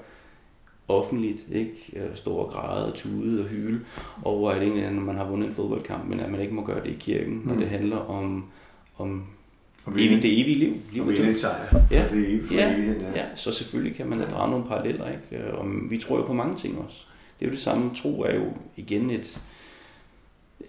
offentligt, 0.88 1.44
ikke? 1.52 1.92
Øh, 1.96 2.16
Stå 2.16 2.30
og 2.34 2.50
græde 2.50 2.86
og 2.92 2.94
tude 2.94 3.40
og 3.42 3.46
hyle 3.48 3.80
over, 4.24 4.50
at 4.50 4.62
egentlig, 4.62 4.90
når 4.90 5.02
man 5.02 5.16
har 5.16 5.24
vundet 5.28 5.48
en 5.48 5.54
fodboldkamp, 5.54 6.08
men 6.08 6.20
at 6.20 6.30
man 6.30 6.40
ikke 6.40 6.54
må 6.54 6.64
gøre 6.64 6.80
det 6.84 6.90
i 6.90 6.96
kirken, 7.00 7.42
når 7.44 7.54
Mm. 7.54 7.60
det 7.60 7.68
handler 7.68 7.96
om, 7.96 8.44
om 8.98 9.24
Og 9.84 9.92
evigt, 9.92 10.22
det 10.22 10.40
evige 10.40 10.58
liv. 10.58 10.74
liv 10.92 11.02
og 11.02 11.08
vinde 11.08 11.36
sejr 11.36 11.68
for 11.70 11.78
Ja. 11.90 12.08
det 12.10 12.34
er 12.34 12.46
for 12.46 12.54
Ja, 12.54 12.74
evigheden. 12.74 13.02
Ja. 13.02 13.10
Ja, 13.20 13.24
så 13.34 13.52
selvfølgelig 13.52 13.96
kan 13.96 14.08
man 14.08 14.18
da 14.18 14.24
drage 14.24 14.50
nogle 14.50 14.66
paralleller, 14.66 15.06
ikke? 15.12 15.54
Og 15.54 15.66
vi 15.90 15.98
tror 15.98 16.16
jo 16.18 16.24
på 16.24 16.32
mange 16.32 16.56
ting 16.56 16.78
også. 16.78 16.96
Det 17.40 17.46
er 17.46 17.50
jo 17.50 17.52
det 17.52 17.60
samme. 17.62 17.90
Tro 17.94 18.20
er 18.22 18.34
jo 18.34 18.44
igen 18.76 19.10
et, 19.10 19.42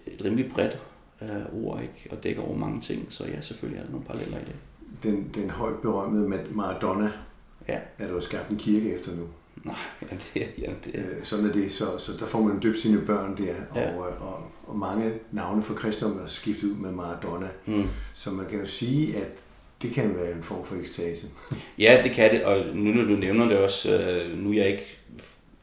et 0.06 0.24
rimelig 0.24 0.50
bredt 0.50 0.78
øh, 1.22 1.64
ord, 1.64 1.82
ikke? 1.82 2.08
Og 2.10 2.22
dækker 2.24 2.42
over 2.42 2.56
mange 2.56 2.80
ting. 2.80 3.06
Så 3.08 3.24
ja, 3.26 3.40
selvfølgelig 3.40 3.78
er 3.80 3.84
der 3.84 3.90
nogle 3.90 4.06
paralleller 4.06 4.38
i 4.38 4.44
det. 4.44 4.54
Den, 5.02 5.30
den 5.34 5.50
højt 5.50 5.80
berømmede 5.82 6.42
Maradona 6.52 7.10
Ja. 7.68 7.78
er 7.98 8.06
der 8.06 8.14
jo 8.14 8.20
skabt 8.20 8.50
en 8.50 8.56
kirke 8.56 8.94
efter 8.94 9.12
nu. 9.16 9.22
Nej, 9.64 9.74
ja, 10.10 10.16
det, 10.34 10.48
ja, 10.58 10.70
det, 10.84 10.94
Øh, 10.94 11.24
sådan 11.24 11.46
er 11.48 11.52
det. 11.52 11.72
Så, 11.72 11.98
så 11.98 12.12
der 12.20 12.26
får 12.26 12.42
man 12.42 12.60
døbt 12.60 12.78
sine 12.78 13.00
børn 13.06 13.36
der. 13.36 13.54
Ja. 13.74 13.96
Og, 13.96 14.08
øh, 14.10 14.22
og, 14.22 14.42
og 14.66 14.78
mange 14.78 15.12
navne 15.32 15.62
for 15.62 15.74
kristendom 15.74 16.18
er 16.18 16.26
skiftet 16.26 16.68
ud 16.70 16.74
med 16.76 16.92
Maradona. 16.92 17.48
mm. 17.66 17.84
Så 18.14 18.30
man 18.30 18.46
kan 18.50 18.58
jo 18.60 18.66
sige, 18.66 19.16
at 19.16 19.28
det 19.82 19.90
kan 19.92 20.16
være 20.16 20.32
en 20.32 20.42
form 20.42 20.64
for 20.64 20.76
ekstase. 20.76 21.26
Ja, 21.78 22.00
det 22.04 22.12
kan 22.12 22.32
det, 22.32 22.44
og 22.44 22.64
nu 22.76 22.92
når 22.92 23.02
du 23.02 23.14
nævner 23.16 23.48
det 23.48 23.58
også, 23.58 24.00
øh, 24.00 24.38
nu 24.38 24.50
er 24.50 24.54
jeg 24.54 24.68
ikke, 24.68 24.98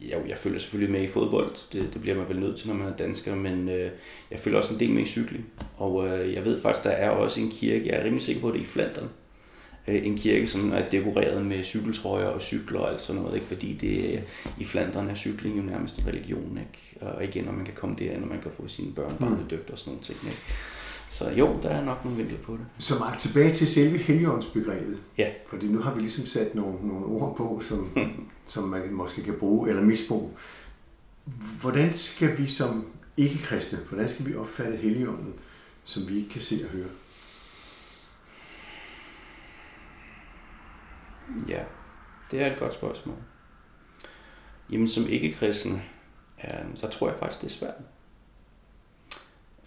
jeg, 0.09 0.17
jeg 0.27 0.37
følger 0.37 0.59
selvfølgelig 0.59 0.91
med 0.91 1.01
i 1.01 1.07
fodbold, 1.07 1.71
det, 1.71 1.93
det 1.93 2.01
bliver 2.01 2.17
man 2.17 2.29
vel 2.29 2.39
nødt 2.39 2.57
til, 2.57 2.67
når 2.67 2.75
man 2.75 2.87
er 2.87 2.95
dansker, 2.95 3.35
men 3.35 3.69
øh, 3.69 3.91
jeg 4.31 4.39
følger 4.39 4.59
også 4.59 4.73
en 4.73 4.79
del 4.79 4.91
med 4.91 5.03
i 5.03 5.05
cykling, 5.05 5.45
og 5.77 6.07
øh, 6.07 6.33
jeg 6.33 6.45
ved 6.45 6.61
faktisk, 6.61 6.83
der 6.83 6.89
er 6.89 7.09
også 7.09 7.41
en 7.41 7.49
kirke, 7.49 7.87
jeg 7.87 7.99
er 7.99 8.03
rimelig 8.03 8.23
sikker 8.23 8.41
på, 8.41 8.47
at 8.47 8.53
det 8.53 8.59
er 8.59 8.63
i 8.63 8.67
Flandern, 8.67 9.09
øh, 9.87 10.05
en 10.05 10.17
kirke, 10.17 10.47
som 10.47 10.73
er 10.73 10.89
dekoreret 10.89 11.45
med 11.45 11.63
cykeltrøjer 11.63 12.27
og 12.27 12.41
cykler 12.41 12.79
og 12.79 12.91
alt 12.91 13.01
sådan 13.01 13.21
noget, 13.21 13.35
ikke? 13.35 13.47
fordi 13.47 13.73
det, 13.73 14.13
øh, 14.13 14.21
i 14.57 14.63
Flandern 14.63 15.09
er 15.09 15.15
cykling 15.15 15.57
jo 15.57 15.63
nærmest 15.63 15.97
en 15.97 16.07
religion, 16.07 16.59
ikke? 16.59 17.05
og 17.15 17.23
igen, 17.23 17.43
når 17.43 17.51
man 17.51 17.65
kan 17.65 17.73
komme 17.73 17.95
derind, 17.99 18.23
og 18.23 18.29
man 18.29 18.41
kan 18.41 18.51
få 18.51 18.67
sine 18.67 18.93
børn 18.93 19.15
barnedøbt 19.19 19.69
og 19.69 19.77
sådan 19.77 19.91
nogle 19.91 20.03
ting. 20.03 20.17
Ikke? 20.23 20.37
Så 21.09 21.29
jo, 21.29 21.57
der 21.63 21.69
er 21.69 21.85
nok 21.85 22.05
nogle 22.05 22.17
vinkler 22.17 22.37
på 22.37 22.51
det. 22.51 22.65
Så 22.77 22.99
Mark, 22.99 23.17
tilbage 23.17 23.53
til 23.53 23.67
selve 23.67 23.97
helligåndsbegrebet. 23.97 25.03
Ja. 25.17 25.29
Fordi 25.47 25.67
nu 25.67 25.79
har 25.79 25.93
vi 25.93 26.01
ligesom 26.01 26.25
sat 26.25 26.55
nogle, 26.55 26.87
nogle 26.87 27.05
ord 27.05 27.35
på, 27.37 27.61
som, 27.63 27.89
som 28.51 28.63
man 28.63 28.93
måske 28.93 29.23
kan 29.23 29.39
bruge 29.39 29.69
eller 29.69 29.83
misbruge. 29.83 30.31
Hvordan 31.61 31.93
skal 31.93 32.37
vi 32.37 32.47
som 32.47 32.85
ikke-kristne, 33.17 33.79
hvordan 33.89 34.09
skal 34.09 34.25
vi 34.25 34.35
opfatte 34.35 34.77
helligånden? 34.77 35.33
som 35.83 36.09
vi 36.09 36.17
ikke 36.17 36.29
kan 36.29 36.41
se 36.41 36.55
og 36.63 36.69
høre? 36.69 36.89
Ja, 41.47 41.63
det 42.31 42.41
er 42.41 42.51
et 42.51 42.59
godt 42.59 42.73
spørgsmål. 42.73 43.17
Jamen 44.71 44.87
som 44.87 45.07
ikke-kristen, 45.07 45.81
øh, 46.43 46.65
så 46.75 46.89
tror 46.89 47.09
jeg 47.09 47.19
faktisk, 47.19 47.41
det 47.41 47.47
er 47.47 47.51
svært. 47.51 47.75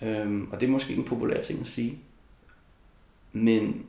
Øhm, 0.02 0.48
og 0.52 0.60
det 0.60 0.66
er 0.66 0.70
måske 0.70 0.94
en 0.94 1.04
populær 1.04 1.40
ting 1.40 1.60
at 1.60 1.66
sige. 1.66 1.98
Men 3.32 3.86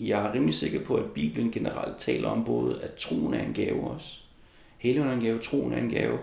jeg 0.00 0.26
er 0.26 0.32
rimelig 0.32 0.54
sikker 0.54 0.84
på, 0.84 0.96
at 0.96 1.12
Bibelen 1.12 1.50
generelt 1.50 1.98
taler 1.98 2.28
om 2.28 2.44
både, 2.44 2.82
at 2.82 2.94
troen 2.94 3.34
er 3.34 3.42
en 3.42 3.54
gave 3.54 3.90
også. 3.90 4.20
Helligånden 4.82 5.12
er 5.12 5.20
en 5.20 5.24
gave, 5.24 5.38
troen 5.38 5.72
er 5.72 5.78
en 5.78 5.90
gave. 5.90 6.18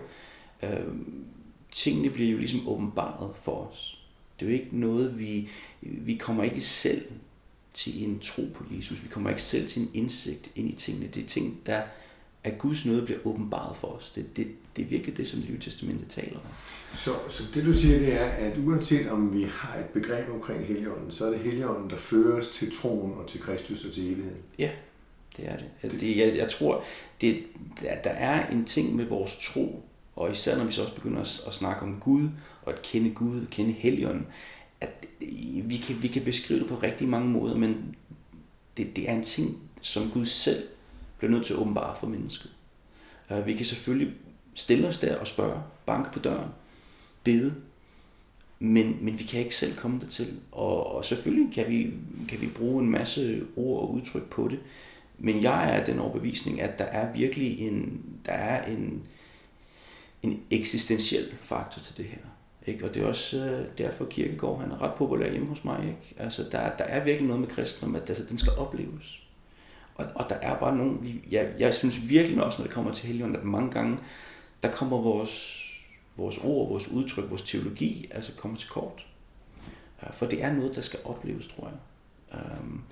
Øhm, 0.62 1.24
tingene 1.70 2.10
bliver 2.10 2.30
jo 2.30 2.38
ligesom 2.38 2.68
åbenbaret 2.68 3.30
for 3.36 3.68
os. 3.70 3.98
Det 4.40 4.46
er 4.46 4.50
jo 4.50 4.56
ikke 4.56 4.78
noget, 4.78 5.18
vi, 5.18 5.48
vi 5.80 6.14
kommer 6.14 6.44
ikke 6.44 6.60
selv 6.60 7.02
til 7.74 8.04
en 8.04 8.18
tro 8.18 8.42
på 8.54 8.64
Jesus. 8.76 9.02
Vi 9.02 9.08
kommer 9.08 9.30
ikke 9.30 9.42
selv 9.42 9.66
til 9.66 9.82
en 9.82 9.90
indsigt 9.94 10.52
ind 10.56 10.70
i 10.70 10.72
tingene. 10.72 11.06
Det 11.06 11.22
er 11.22 11.26
ting, 11.26 11.60
der 11.66 11.82
af 12.44 12.58
Guds 12.58 12.86
nåde 12.86 13.02
bliver 13.02 13.20
åbenbaret 13.24 13.76
for 13.76 13.88
os. 13.88 14.10
Det, 14.10 14.36
det, 14.36 14.46
det 14.76 14.82
er 14.82 14.86
virkelig 14.86 15.16
det, 15.16 15.28
som 15.28 15.40
det 15.40 15.50
nye 15.50 15.60
testamente 15.60 16.04
taler 16.04 16.36
om. 16.36 16.42
Så, 16.94 17.10
så 17.28 17.42
det 17.54 17.64
du 17.64 17.72
siger, 17.72 17.98
det 17.98 18.12
er, 18.12 18.24
at 18.24 18.58
uanset 18.58 19.10
om 19.10 19.34
vi 19.34 19.42
har 19.42 19.78
et 19.78 19.84
begreb 19.84 20.30
omkring 20.30 20.64
Helligånden, 20.64 21.10
så 21.10 21.26
er 21.26 21.30
det 21.30 21.40
Helligånden, 21.40 21.90
der 21.90 21.96
fører 21.96 22.38
os 22.38 22.48
til 22.48 22.76
troen 22.76 23.12
og 23.12 23.28
til 23.28 23.40
Kristus 23.40 23.84
og 23.84 23.92
til 23.92 24.06
evigheden. 24.06 24.38
Ja, 24.58 24.70
det 25.36 25.48
er 25.48 25.56
det. 25.56 26.00
det 26.00 26.16
jeg, 26.16 26.36
jeg 26.36 26.48
tror, 26.48 26.84
det, 27.20 27.42
der 27.80 28.10
er 28.10 28.48
en 28.48 28.64
ting 28.64 28.96
med 28.96 29.04
vores 29.04 29.38
tro, 29.52 29.84
og 30.16 30.30
især 30.30 30.56
når 30.56 30.64
vi 30.64 30.72
så 30.72 30.82
også 30.82 30.94
begynder 30.94 31.20
at, 31.20 31.40
at 31.46 31.54
snakke 31.54 31.82
om 31.82 32.00
Gud, 32.00 32.28
og 32.62 32.72
at 32.72 32.82
kende 32.82 33.10
Gud, 33.10 33.40
og 33.40 33.50
kende 33.50 33.72
Helligånden, 33.72 34.26
at 34.80 35.06
vi 35.64 35.76
kan, 35.76 36.02
vi 36.02 36.08
kan 36.08 36.22
beskrive 36.22 36.60
det 36.60 36.68
på 36.68 36.74
rigtig 36.74 37.08
mange 37.08 37.28
måder, 37.28 37.56
men 37.56 37.96
det, 38.76 38.96
det 38.96 39.10
er 39.10 39.14
en 39.14 39.22
ting, 39.22 39.58
som 39.82 40.10
Gud 40.10 40.26
selv 40.26 40.62
bliver 41.18 41.30
nødt 41.30 41.46
til 41.46 41.52
at 41.52 41.58
åbenbare 41.58 41.96
for 41.96 42.06
mennesket. 42.06 42.50
Uh, 43.30 43.46
vi 43.46 43.54
kan 43.54 43.66
selvfølgelig 43.66 44.14
stille 44.54 44.88
os 44.88 44.98
der 44.98 45.16
og 45.16 45.26
spørge, 45.26 45.62
banke 45.86 46.12
på 46.12 46.18
døren, 46.18 46.48
bede, 47.24 47.54
men, 48.58 48.98
men 49.00 49.18
vi 49.18 49.24
kan 49.24 49.40
ikke 49.40 49.56
selv 49.56 49.76
komme 49.76 50.00
dertil. 50.00 50.40
Og, 50.52 50.94
og 50.94 51.04
selvfølgelig 51.04 51.54
kan 51.54 51.68
vi, 51.68 51.92
kan 52.28 52.40
vi 52.40 52.46
bruge 52.46 52.82
en 52.82 52.90
masse 52.90 53.46
ord 53.56 53.82
og 53.82 53.94
udtryk 53.94 54.30
på 54.30 54.48
det, 54.48 54.58
men 55.20 55.42
jeg 55.42 55.76
er 55.76 55.84
den 55.84 55.98
overbevisning, 55.98 56.60
at 56.60 56.78
der 56.78 56.84
er 56.84 57.12
virkelig 57.12 57.60
en, 57.60 58.04
der 58.26 58.32
er 58.32 58.64
en, 58.64 59.02
en 60.22 60.42
eksistentiel 60.50 61.34
faktor 61.40 61.80
til 61.80 61.96
det 61.96 62.04
her. 62.04 62.18
Ikke? 62.66 62.84
Og 62.84 62.94
det 62.94 63.02
er 63.02 63.06
også 63.06 63.44
øh, 63.44 63.78
derfor 63.78 64.04
Kirkegård 64.04 64.60
han 64.60 64.70
er 64.70 64.82
ret 64.82 64.94
populær 64.94 65.30
hjemme 65.30 65.48
hos 65.48 65.64
mig. 65.64 65.80
Ikke? 65.82 66.14
Altså, 66.18 66.42
der, 66.42 66.76
der 66.76 66.84
er 66.84 67.04
virkelig 67.04 67.26
noget 67.26 67.40
med 67.40 67.48
kristendom, 67.48 67.94
at 67.94 68.08
altså, 68.08 68.24
den 68.28 68.38
skal 68.38 68.52
opleves. 68.58 69.22
Og, 69.94 70.06
og 70.14 70.28
der 70.28 70.34
er 70.34 70.58
bare 70.58 70.76
nogen, 70.76 71.22
jeg, 71.30 71.54
jeg 71.58 71.74
synes 71.74 72.08
virkelig 72.08 72.44
også, 72.44 72.58
når 72.58 72.66
det 72.66 72.74
kommer 72.74 72.92
til 72.92 73.06
helgen, 73.06 73.36
at 73.36 73.44
mange 73.44 73.70
gange, 73.70 73.98
der 74.62 74.70
kommer 74.70 74.98
vores, 75.00 75.64
vores 76.16 76.38
ord, 76.38 76.68
vores 76.68 76.88
udtryk, 76.88 77.30
vores 77.30 77.42
teologi, 77.42 78.10
altså 78.10 78.36
kommer 78.36 78.58
til 78.58 78.68
kort. 78.68 79.06
Øh, 80.02 80.12
for 80.12 80.26
det 80.26 80.42
er 80.42 80.52
noget, 80.52 80.74
der 80.74 80.80
skal 80.80 81.00
opleves, 81.04 81.46
tror 81.46 81.68
jeg. 81.68 81.78
Um, 82.62 82.82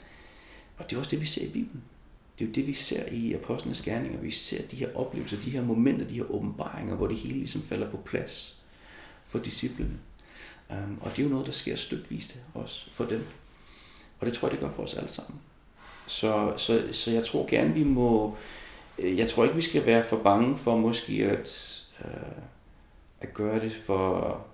og 0.78 0.90
det 0.90 0.96
er 0.96 1.00
også 1.00 1.10
det, 1.10 1.20
vi 1.20 1.26
ser 1.26 1.44
i 1.44 1.50
Bibelen. 1.50 1.82
Det 2.38 2.44
er 2.44 2.48
jo 2.48 2.52
det, 2.52 2.66
vi 2.66 2.72
ser 2.72 3.06
i 3.06 3.34
apostlenes 3.34 3.82
gerninger. 3.82 4.20
Vi 4.20 4.30
ser 4.30 4.62
de 4.70 4.76
her 4.76 4.96
oplevelser, 4.96 5.36
de 5.44 5.50
her 5.50 5.62
momenter, 5.62 6.06
de 6.06 6.14
her 6.14 6.30
åbenbaringer, 6.30 6.96
hvor 6.96 7.06
det 7.06 7.16
hele 7.16 7.38
ligesom 7.38 7.62
falder 7.62 7.90
på 7.90 7.96
plads 7.96 8.62
for 9.24 9.38
disciplene. 9.38 9.98
Um, 10.70 10.98
og 11.00 11.10
det 11.10 11.18
er 11.18 11.22
jo 11.22 11.28
noget, 11.28 11.46
der 11.46 11.52
sker 11.52 11.76
stykvist 11.76 12.36
også 12.54 12.92
for 12.92 13.04
dem. 13.04 13.24
Og 14.20 14.26
det 14.26 14.34
tror 14.34 14.48
jeg, 14.48 14.52
det 14.52 14.60
gør 14.60 14.74
for 14.74 14.82
os 14.82 14.94
alle 14.94 15.08
sammen. 15.08 15.40
Så, 16.06 16.52
så, 16.56 16.88
så 16.92 17.10
jeg 17.10 17.24
tror 17.24 17.46
gerne, 17.50 17.74
vi 17.74 17.84
må... 17.84 18.36
Øh, 18.98 19.18
jeg 19.18 19.28
tror 19.28 19.44
ikke, 19.44 19.56
vi 19.56 19.62
skal 19.62 19.86
være 19.86 20.04
for 20.04 20.16
bange 20.16 20.56
for 20.56 20.76
måske 20.76 21.12
at, 21.12 21.80
øh, 22.04 22.42
at 23.20 23.34
gøre 23.34 23.60
det 23.60 23.72
for, 23.72 24.46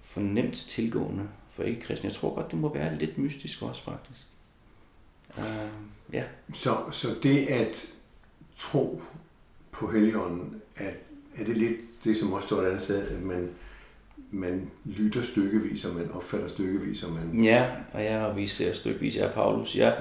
for 0.00 0.20
nemt 0.20 0.54
tilgående 0.54 1.28
for 1.50 1.62
ikke 1.62 1.80
kristne. 1.80 2.08
Jeg 2.08 2.14
tror 2.14 2.34
godt, 2.34 2.50
det 2.50 2.58
må 2.58 2.74
være 2.74 2.98
lidt 2.98 3.18
mystisk 3.18 3.62
også, 3.62 3.82
faktisk. 3.82 4.27
Uh, 5.36 5.44
ja. 6.12 6.22
Så, 6.54 6.76
så 6.90 7.08
det 7.22 7.46
at 7.46 7.86
tro 8.56 9.02
på 9.72 9.92
Helligånden, 9.92 10.62
er, 10.76 10.90
er 11.36 11.44
det 11.44 11.56
lidt 11.56 11.76
det, 12.04 12.16
som 12.16 12.32
også 12.32 12.46
står 12.46 12.62
et 12.62 12.66
andet 12.66 12.82
sted, 12.82 13.08
at 13.08 13.22
man 13.22 13.48
man 14.30 14.70
lytter 14.84 15.22
stykkevis, 15.22 15.84
og 15.84 15.94
man 15.94 16.10
opfatter 16.14 16.48
stykkevis, 16.48 17.02
og 17.02 17.12
man... 17.12 17.44
Ja, 17.44 17.64
og 17.92 18.02
ja, 18.02 18.24
og 18.24 18.36
vi 18.36 18.46
ser 18.46 18.72
stykkevis 18.72 19.16
af 19.16 19.32
Paulus, 19.32 19.76
ja. 19.76 19.92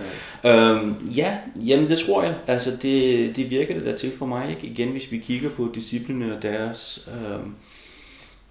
Ja. 0.44 0.56
Øhm, 0.56 0.96
ja, 1.16 1.38
jamen 1.56 1.88
det 1.88 1.98
tror 1.98 2.24
jeg. 2.24 2.36
Altså 2.48 2.72
det, 2.82 3.36
det 3.36 3.50
virker 3.50 3.74
det 3.74 3.86
der 3.86 3.98
til 3.98 4.12
for 4.18 4.26
mig, 4.26 4.50
ikke? 4.50 4.68
Igen, 4.68 4.92
hvis 4.92 5.12
vi 5.12 5.18
kigger 5.18 5.50
på 5.50 5.72
disciplene 5.76 6.38
og 6.38 6.42
deres, 6.42 7.10
øhm, 7.14 7.56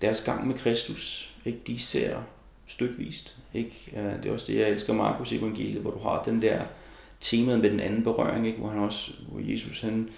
deres 0.03 0.25
gang 0.25 0.47
med 0.47 0.55
Kristus, 0.55 1.35
ikke? 1.45 1.59
De 1.67 1.79
ser 1.79 2.17
stykvist, 2.67 3.37
ikke? 3.55 3.93
Det 4.23 4.29
er 4.29 4.33
også 4.33 4.53
det, 4.53 4.59
jeg 4.59 4.69
elsker 4.69 4.93
Markus 4.93 5.33
evangeliet, 5.33 5.83
hvor 5.83 5.91
du 5.91 5.99
har 5.99 6.23
den 6.23 6.43
der 6.43 6.61
temaet 7.21 7.61
med 7.61 7.71
den 7.71 7.81
anden 7.81 8.03
berøring, 8.03 8.47
ikke? 8.47 8.59
Hvor 8.59 8.69
han 8.69 8.79
også, 8.79 9.11
hvor 9.29 9.41
Jesus 9.41 9.81
han 9.81 10.09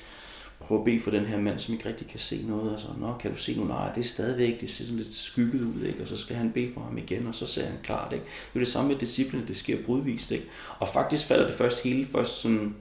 prøver 0.61 0.81
at 0.81 0.85
bede 0.85 1.01
for 1.01 1.11
den 1.11 1.27
her 1.27 1.41
mand, 1.41 1.59
som 1.59 1.75
ikke 1.75 1.89
rigtig 1.89 2.07
kan 2.07 2.21
se 2.21 2.45
noget, 2.47 2.73
og 2.73 2.81
så, 2.81 2.89
nå, 3.01 3.15
kan 3.21 3.31
du 3.31 3.37
se 3.37 3.57
nu? 3.57 3.65
Nej, 3.65 3.93
det 3.93 4.01
er 4.01 4.05
stadigvæk, 4.05 4.61
det 4.61 4.71
ser 4.71 4.85
sådan 4.85 4.99
lidt 4.99 5.15
skygget 5.15 5.61
ud, 5.61 5.83
ikke? 5.83 6.03
og 6.03 6.09
så 6.09 6.17
skal 6.17 6.37
han 6.37 6.53
bede 6.53 6.71
for 6.75 6.81
ham 6.81 6.99
igen, 6.99 7.27
og 7.27 7.35
så 7.35 7.47
ser 7.47 7.67
han 7.67 7.79
klart. 7.83 8.13
Ikke? 8.13 8.25
Det 8.25 8.55
er 8.55 8.59
det 8.59 8.69
samme 8.69 8.91
med 8.91 8.99
disciplene, 8.99 9.47
det 9.47 9.57
sker 9.57 9.83
brudvist. 9.87 10.31
Ikke? 10.31 10.45
Og 10.79 10.89
faktisk 10.89 11.27
falder 11.27 11.47
det 11.47 11.55
først 11.55 11.83
hele 11.83 12.07
først 12.07 12.41
sådan 12.41 12.75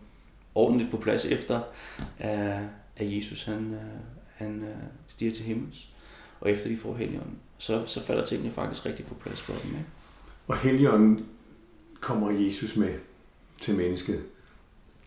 ordentligt 0.55 0.91
på 0.91 0.97
plads 0.97 1.25
efter, 1.25 1.61
at, 2.19 2.59
at 2.97 3.15
Jesus 3.15 3.43
han, 3.43 3.73
øh, 3.73 3.99
han 4.35 4.63
øh, 4.63 4.83
stiger 5.07 5.31
til 5.31 5.45
himmels, 5.45 5.87
og 6.39 6.51
efter 6.51 6.69
de 6.69 6.77
får 6.77 6.95
helgen, 6.95 7.21
så, 7.57 7.83
så 7.85 8.03
falder 8.03 8.25
tingene 8.25 8.51
faktisk 8.51 8.85
rigtig 8.85 9.05
på 9.05 9.13
plads 9.13 9.41
for 9.41 9.53
dem. 9.53 9.71
Ikke? 9.71 9.85
Og 10.47 10.57
helgen 10.57 11.25
kommer 11.99 12.31
Jesus 12.31 12.75
med 12.75 12.93
til 13.61 13.75
mennesket 13.75 14.23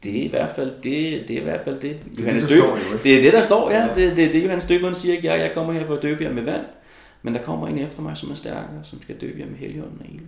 det 0.02 0.20
er 0.20 0.24
i 0.24 0.28
hvert 0.28 0.50
fald 0.50 0.70
det, 0.70 1.28
det, 1.28 1.36
er 1.36 1.40
i 1.40 1.44
hvert 1.44 1.60
fald 1.64 1.80
det. 1.80 2.00
Det 2.16 2.28
er 2.28 2.32
det, 2.32 2.42
der 2.42 2.48
står, 2.48 2.78
det 3.04 3.18
er 3.18 3.22
det, 3.22 3.32
der 3.32 3.42
står, 3.42 3.70
ja. 3.70 3.86
ja. 3.86 3.94
Det, 3.94 4.16
det 4.16 4.24
er 4.24 4.32
det, 4.32 4.42
Johannes 4.44 4.64
Døberen 4.64 4.94
siger. 4.94 5.14
Ikke? 5.14 5.28
Jeg, 5.28 5.40
jeg 5.40 5.52
kommer 5.54 5.72
her 5.72 5.86
for 5.86 5.94
at 5.94 6.02
døbe 6.02 6.24
jer 6.24 6.32
med 6.32 6.42
vand, 6.42 6.64
men 7.22 7.34
der 7.34 7.42
kommer 7.42 7.68
en 7.68 7.78
efter 7.78 8.02
mig, 8.02 8.16
som 8.16 8.30
er 8.30 8.34
stærkere, 8.34 8.84
som 8.84 9.02
skal 9.02 9.20
døbe 9.20 9.40
jer 9.40 9.46
med 9.46 9.56
heligånden 9.56 10.00
og 10.00 10.14
ild. 10.14 10.26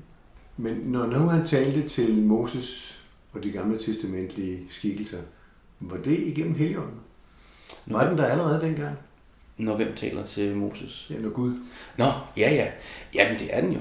Men 0.57 0.75
når 0.85 1.07
nu 1.07 1.19
han 1.19 1.47
talte 1.47 1.83
til 1.89 2.15
Moses 2.15 3.01
og 3.33 3.45
de 3.45 3.51
gamle 3.51 3.79
testamentlige 3.79 4.59
skikkelser, 4.69 5.19
var 5.81 5.97
det 5.97 6.19
igennem 6.19 6.55
heligånden? 6.55 7.01
Var 7.87 8.09
den 8.09 8.19
der 8.19 8.25
allerede 8.25 8.61
dengang? 8.61 8.97
Når 9.63 9.77
hvem 9.77 9.95
taler 9.95 10.23
til 10.23 10.57
Moses? 10.57 11.07
Ja, 11.11 11.19
når 11.19 11.31
Gud. 11.31 11.55
Nå, 11.99 12.05
ja, 12.37 12.51
ja. 12.55 12.67
Jamen, 13.15 13.39
det 13.39 13.49
er 13.57 13.61
den 13.61 13.73
jo. 13.73 13.81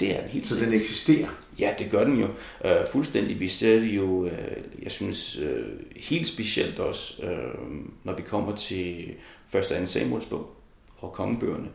Det 0.00 0.16
er 0.16 0.20
den 0.20 0.30
helt 0.30 0.46
Så 0.46 0.54
sikkert. 0.54 0.72
den 0.72 0.80
eksisterer? 0.80 1.28
Ja, 1.58 1.74
det 1.78 1.90
gør 1.90 2.04
den 2.04 2.16
jo. 2.20 2.26
Uh, 2.64 2.86
fuldstændig. 2.92 3.40
Vi 3.40 3.48
ser 3.48 3.80
det 3.80 3.86
jo, 3.86 4.04
uh, 4.04 4.32
jeg 4.82 4.92
synes, 4.92 5.38
uh, 5.38 5.66
helt 5.96 6.26
specielt 6.26 6.78
også, 6.78 7.22
uh, 7.22 7.70
når 8.04 8.16
vi 8.16 8.22
kommer 8.22 8.56
til 8.56 9.08
1. 9.54 9.54
og 9.54 9.64
2. 9.80 9.86
Samuels 9.86 10.26
bog 10.26 10.56
og 10.98 11.12
kongebøgerne, 11.12 11.68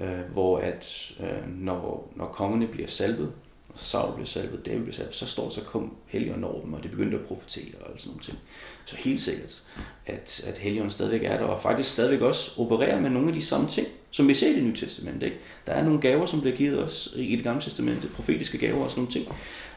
uh, 0.00 0.32
hvor 0.32 0.58
at 0.58 1.12
uh, 1.20 1.60
når, 1.60 2.12
når 2.16 2.26
kongerne 2.26 2.66
bliver 2.66 2.88
salvet, 2.88 3.32
og 3.72 3.78
så 3.78 3.84
Saul 3.84 4.14
blev 4.14 4.26
salvet, 4.26 4.66
David 4.66 4.82
blev 4.82 4.92
salvet, 4.92 5.14
så 5.14 5.26
står 5.26 5.50
så 5.50 5.60
kom 5.60 5.96
Helion 6.06 6.44
over 6.44 6.64
dem, 6.64 6.72
og 6.74 6.82
det 6.82 6.90
begyndte 6.90 7.18
at 7.18 7.26
profetere 7.26 7.74
og 7.80 7.98
sådan 7.98 8.10
nogle 8.10 8.22
ting. 8.22 8.38
Så 8.84 8.96
helt 8.96 9.20
sikkert, 9.20 9.62
at, 10.06 10.44
at 10.46 10.58
Helion 10.58 10.90
stadigvæk 10.90 11.24
er 11.24 11.36
der, 11.36 11.44
og 11.44 11.60
faktisk 11.60 11.90
stadigvæk 11.90 12.20
også 12.20 12.50
opererer 12.56 13.00
med 13.00 13.10
nogle 13.10 13.28
af 13.28 13.34
de 13.34 13.42
samme 13.42 13.68
ting, 13.68 13.86
som 14.10 14.28
vi 14.28 14.34
ser 14.34 14.50
i 14.50 14.54
det 14.54 14.62
nye 14.62 14.76
testament. 14.76 15.22
Ikke? 15.22 15.36
Der 15.66 15.72
er 15.72 15.84
nogle 15.84 16.00
gaver, 16.00 16.26
som 16.26 16.40
bliver 16.40 16.56
givet 16.56 16.82
os 16.82 17.12
i 17.16 17.36
det 17.36 17.44
gamle 17.44 17.62
testament, 17.62 18.12
profetiske 18.14 18.58
gaver 18.58 18.84
og 18.84 18.90
sådan 18.90 19.00
nogle 19.00 19.12
ting. 19.12 19.28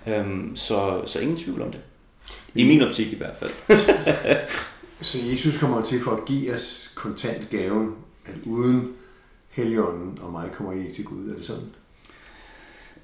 Øhm, 0.07 0.55
så, 0.55 1.01
så 1.05 1.19
ingen 1.19 1.37
tvivl 1.37 1.61
om 1.61 1.71
det. 1.71 1.81
I 2.55 2.63
min 2.63 2.81
optik 2.81 3.13
i 3.13 3.15
hvert 3.15 3.37
fald. 3.37 3.51
så 5.01 5.17
Jesus 5.31 5.57
kommer 5.57 5.81
til 5.81 5.99
for 6.01 6.11
at 6.11 6.25
give 6.25 6.53
os 6.53 6.91
kontant 6.95 7.49
gaven, 7.49 7.95
at 8.25 8.35
uden 8.45 8.93
Helligånden 9.49 10.19
og 10.21 10.31
mig 10.31 10.49
kommer 10.53 10.73
I 10.73 10.93
til 10.93 11.05
Gud. 11.05 11.29
Er 11.29 11.35
det 11.35 11.45
sådan? 11.45 11.69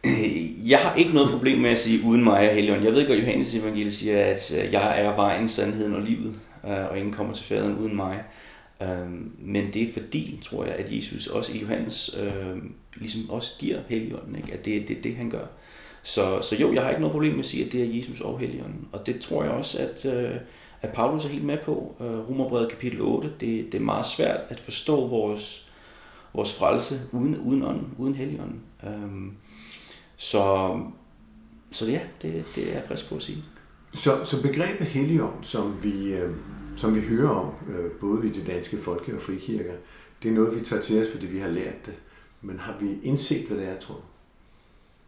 Jeg 0.71 0.79
har 0.79 0.95
ikke 0.95 1.13
noget 1.13 1.29
problem 1.31 1.57
med 1.57 1.69
at 1.69 1.79
sige 1.79 2.03
uden 2.05 2.23
mig 2.23 2.49
og 2.49 2.55
Helligånden. 2.55 2.85
Jeg 2.85 2.93
ved 2.93 3.07
godt, 3.07 3.19
at 3.19 3.25
Johannes 3.25 3.55
evangeliet 3.55 3.93
siger, 3.93 4.25
at 4.25 4.53
øh, 4.57 4.73
jeg 4.73 5.01
er 5.01 5.15
vejen, 5.15 5.49
sandheden 5.49 5.95
og 5.95 6.01
livet, 6.01 6.35
øh, 6.67 6.89
og 6.89 6.97
ingen 6.97 7.13
kommer 7.13 7.33
til 7.33 7.45
faderen 7.45 7.77
uden 7.77 7.95
mig. 7.95 8.23
Øhm, 8.81 9.31
men 9.39 9.73
det 9.73 9.81
er 9.81 9.93
fordi, 9.93 10.39
tror 10.43 10.65
jeg, 10.65 10.73
at 10.73 10.95
Jesus 10.95 11.27
også 11.27 11.53
i 11.53 11.59
Johannes 11.59 12.17
øhm, 12.19 12.73
ligesom 12.95 13.29
også 13.29 13.51
giver 13.59 13.79
Helligånden, 13.87 14.35
ikke? 14.35 14.53
at 14.53 14.65
det 14.65 14.77
er 14.77 14.85
det, 14.85 15.03
det, 15.03 15.15
han 15.15 15.29
gør. 15.29 15.45
Så, 16.03 16.41
så 16.41 16.55
jo, 16.55 16.73
jeg 16.73 16.83
har 16.83 16.89
ikke 16.89 17.01
noget 17.01 17.11
problem 17.11 17.31
med 17.31 17.39
at 17.39 17.45
sige, 17.45 17.65
at 17.65 17.71
det 17.71 17.81
er 17.81 17.95
Jesus 17.97 18.21
og 18.21 18.39
Helligånden. 18.39 18.87
Og 18.91 19.05
det 19.05 19.19
tror 19.19 19.43
jeg 19.43 19.51
også, 19.51 19.79
at, 19.79 20.13
øh, 20.13 20.35
at 20.81 20.89
Paulus 20.89 21.25
er 21.25 21.29
helt 21.29 21.43
med 21.43 21.57
på. 21.57 21.95
Romerbrevet 22.29 22.69
kapitel 22.69 23.01
8, 23.01 23.29
det, 23.39 23.71
det 23.71 23.75
er 23.75 23.83
meget 23.83 24.05
svært 24.05 24.39
at 24.49 24.59
forstå 24.59 25.07
vores, 25.07 25.71
vores 26.33 26.53
frelse 26.53 26.95
uden, 27.11 27.37
uden 27.37 27.63
ånden, 27.63 27.87
uden 27.97 28.15
Helligånden. 28.15 28.59
Øhm, 28.83 29.31
så, 30.21 30.79
så 31.71 31.91
ja, 31.91 31.99
det, 32.21 32.45
det 32.55 32.69
er 32.69 32.73
jeg 32.73 32.83
frisk 32.87 33.09
på 33.09 33.15
at 33.15 33.21
sige. 33.21 33.43
Så, 33.93 34.25
så 34.25 34.41
begrebet 34.41 34.87
Helligånd, 34.87 35.43
som 35.43 35.83
vi, 35.83 36.13
øh, 36.13 36.35
som 36.77 36.95
vi 36.95 37.01
hører 37.01 37.29
om, 37.29 37.53
øh, 37.69 37.91
både 37.91 38.27
i 38.27 38.29
de 38.29 38.45
danske 38.45 38.77
folke- 38.77 39.15
og 39.15 39.21
frikirker, 39.21 39.73
det 40.23 40.29
er 40.29 40.33
noget, 40.33 40.59
vi 40.59 40.65
tager 40.65 40.81
til 40.81 41.01
os, 41.01 41.07
fordi 41.11 41.27
vi 41.27 41.39
har 41.39 41.47
lært 41.47 41.85
det. 41.85 41.93
Men 42.41 42.59
har 42.59 42.77
vi 42.79 42.97
indset, 43.03 43.47
hvad 43.47 43.57
det 43.57 43.67
er, 43.67 43.79
tror 43.79 43.95
du? 43.95 44.01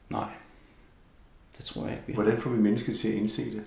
Nej, 0.09 0.29
det 1.57 1.65
tror 1.65 1.83
jeg 1.83 1.91
ikke, 1.91 2.03
vi 2.07 2.13
har. 2.13 2.21
Hvordan 2.21 2.41
får 2.41 2.49
vi 2.49 2.61
mennesket 2.61 2.97
til 2.97 3.07
at 3.07 3.13
indse 3.13 3.45
det? 3.45 3.63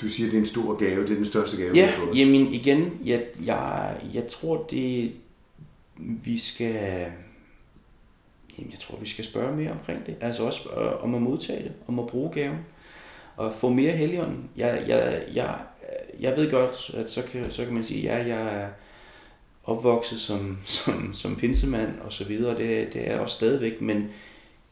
Du 0.00 0.08
siger, 0.08 0.30
det 0.30 0.36
er 0.36 0.40
en 0.40 0.46
stor 0.46 0.76
gave, 0.76 1.02
det 1.02 1.10
er 1.10 1.14
den 1.14 1.24
største 1.24 1.56
gave, 1.56 1.74
ja, 1.74 1.86
vi 1.86 1.92
har 1.92 2.04
fået. 2.04 2.18
jamen 2.18 2.46
igen, 2.46 2.98
jeg, 3.04 3.26
jeg, 3.44 4.00
jeg 4.14 4.28
tror, 4.28 4.66
det 4.70 5.12
vi 5.96 6.38
skal... 6.38 7.12
Jamen, 8.58 8.70
jeg 8.70 8.78
tror, 8.78 8.98
vi 8.98 9.08
skal 9.08 9.24
spørge 9.24 9.56
mere 9.56 9.72
omkring 9.72 10.06
det. 10.06 10.16
Altså 10.20 10.44
også 10.44 10.68
øh, 10.70 11.04
om 11.04 11.14
at 11.14 11.22
modtage 11.22 11.62
det, 11.62 11.72
om 11.86 11.98
at 11.98 12.06
bruge 12.06 12.32
gaven 12.32 12.58
og 13.36 13.54
få 13.54 13.68
mere 13.68 13.92
helligånd. 13.92 14.44
Jeg, 14.56 14.84
jeg, 14.86 15.22
jeg, 15.34 15.58
jeg 16.20 16.36
ved 16.36 16.50
godt, 16.50 16.90
at 16.94 17.10
så 17.10 17.22
kan, 17.22 17.50
så 17.50 17.64
kan 17.64 17.74
man 17.74 17.84
sige, 17.84 18.02
ja, 18.02 18.16
jeg 18.26 18.62
er 18.62 18.68
opvokset 19.64 20.20
som, 20.20 20.58
som, 20.84 21.14
som 21.14 21.36
pinsemand 21.36 22.00
og 22.00 22.12
så 22.12 22.24
videre, 22.24 22.58
det, 22.58 22.92
det 22.92 23.06
er 23.06 23.12
jeg 23.12 23.20
også 23.20 23.36
stadigvæk, 23.36 23.80
men 23.80 24.08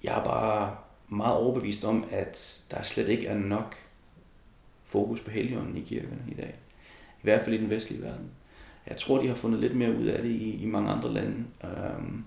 jeg 0.02 0.18
er 0.18 0.24
bare 0.24 0.76
meget 1.08 1.36
overbevist 1.36 1.84
om, 1.84 2.04
at 2.10 2.64
der 2.70 2.82
slet 2.82 3.08
ikke 3.08 3.26
er 3.26 3.38
nok 3.38 3.76
fokus 4.84 5.20
på 5.20 5.30
helgenen 5.30 5.76
i 5.76 5.80
kirkerne 5.80 6.22
i 6.28 6.34
dag. 6.34 6.54
I 7.16 7.22
hvert 7.22 7.42
fald 7.42 7.54
i 7.54 7.58
den 7.58 7.70
vestlige 7.70 8.02
verden. 8.02 8.30
Jeg 8.86 8.96
tror, 8.96 9.20
de 9.20 9.28
har 9.28 9.34
fundet 9.34 9.60
lidt 9.60 9.76
mere 9.76 9.96
ud 9.96 10.06
af 10.06 10.22
det 10.22 10.30
i, 10.30 10.62
i 10.62 10.66
mange 10.66 10.90
andre 10.90 11.12
lande. 11.12 11.44
Øhm, 11.64 12.24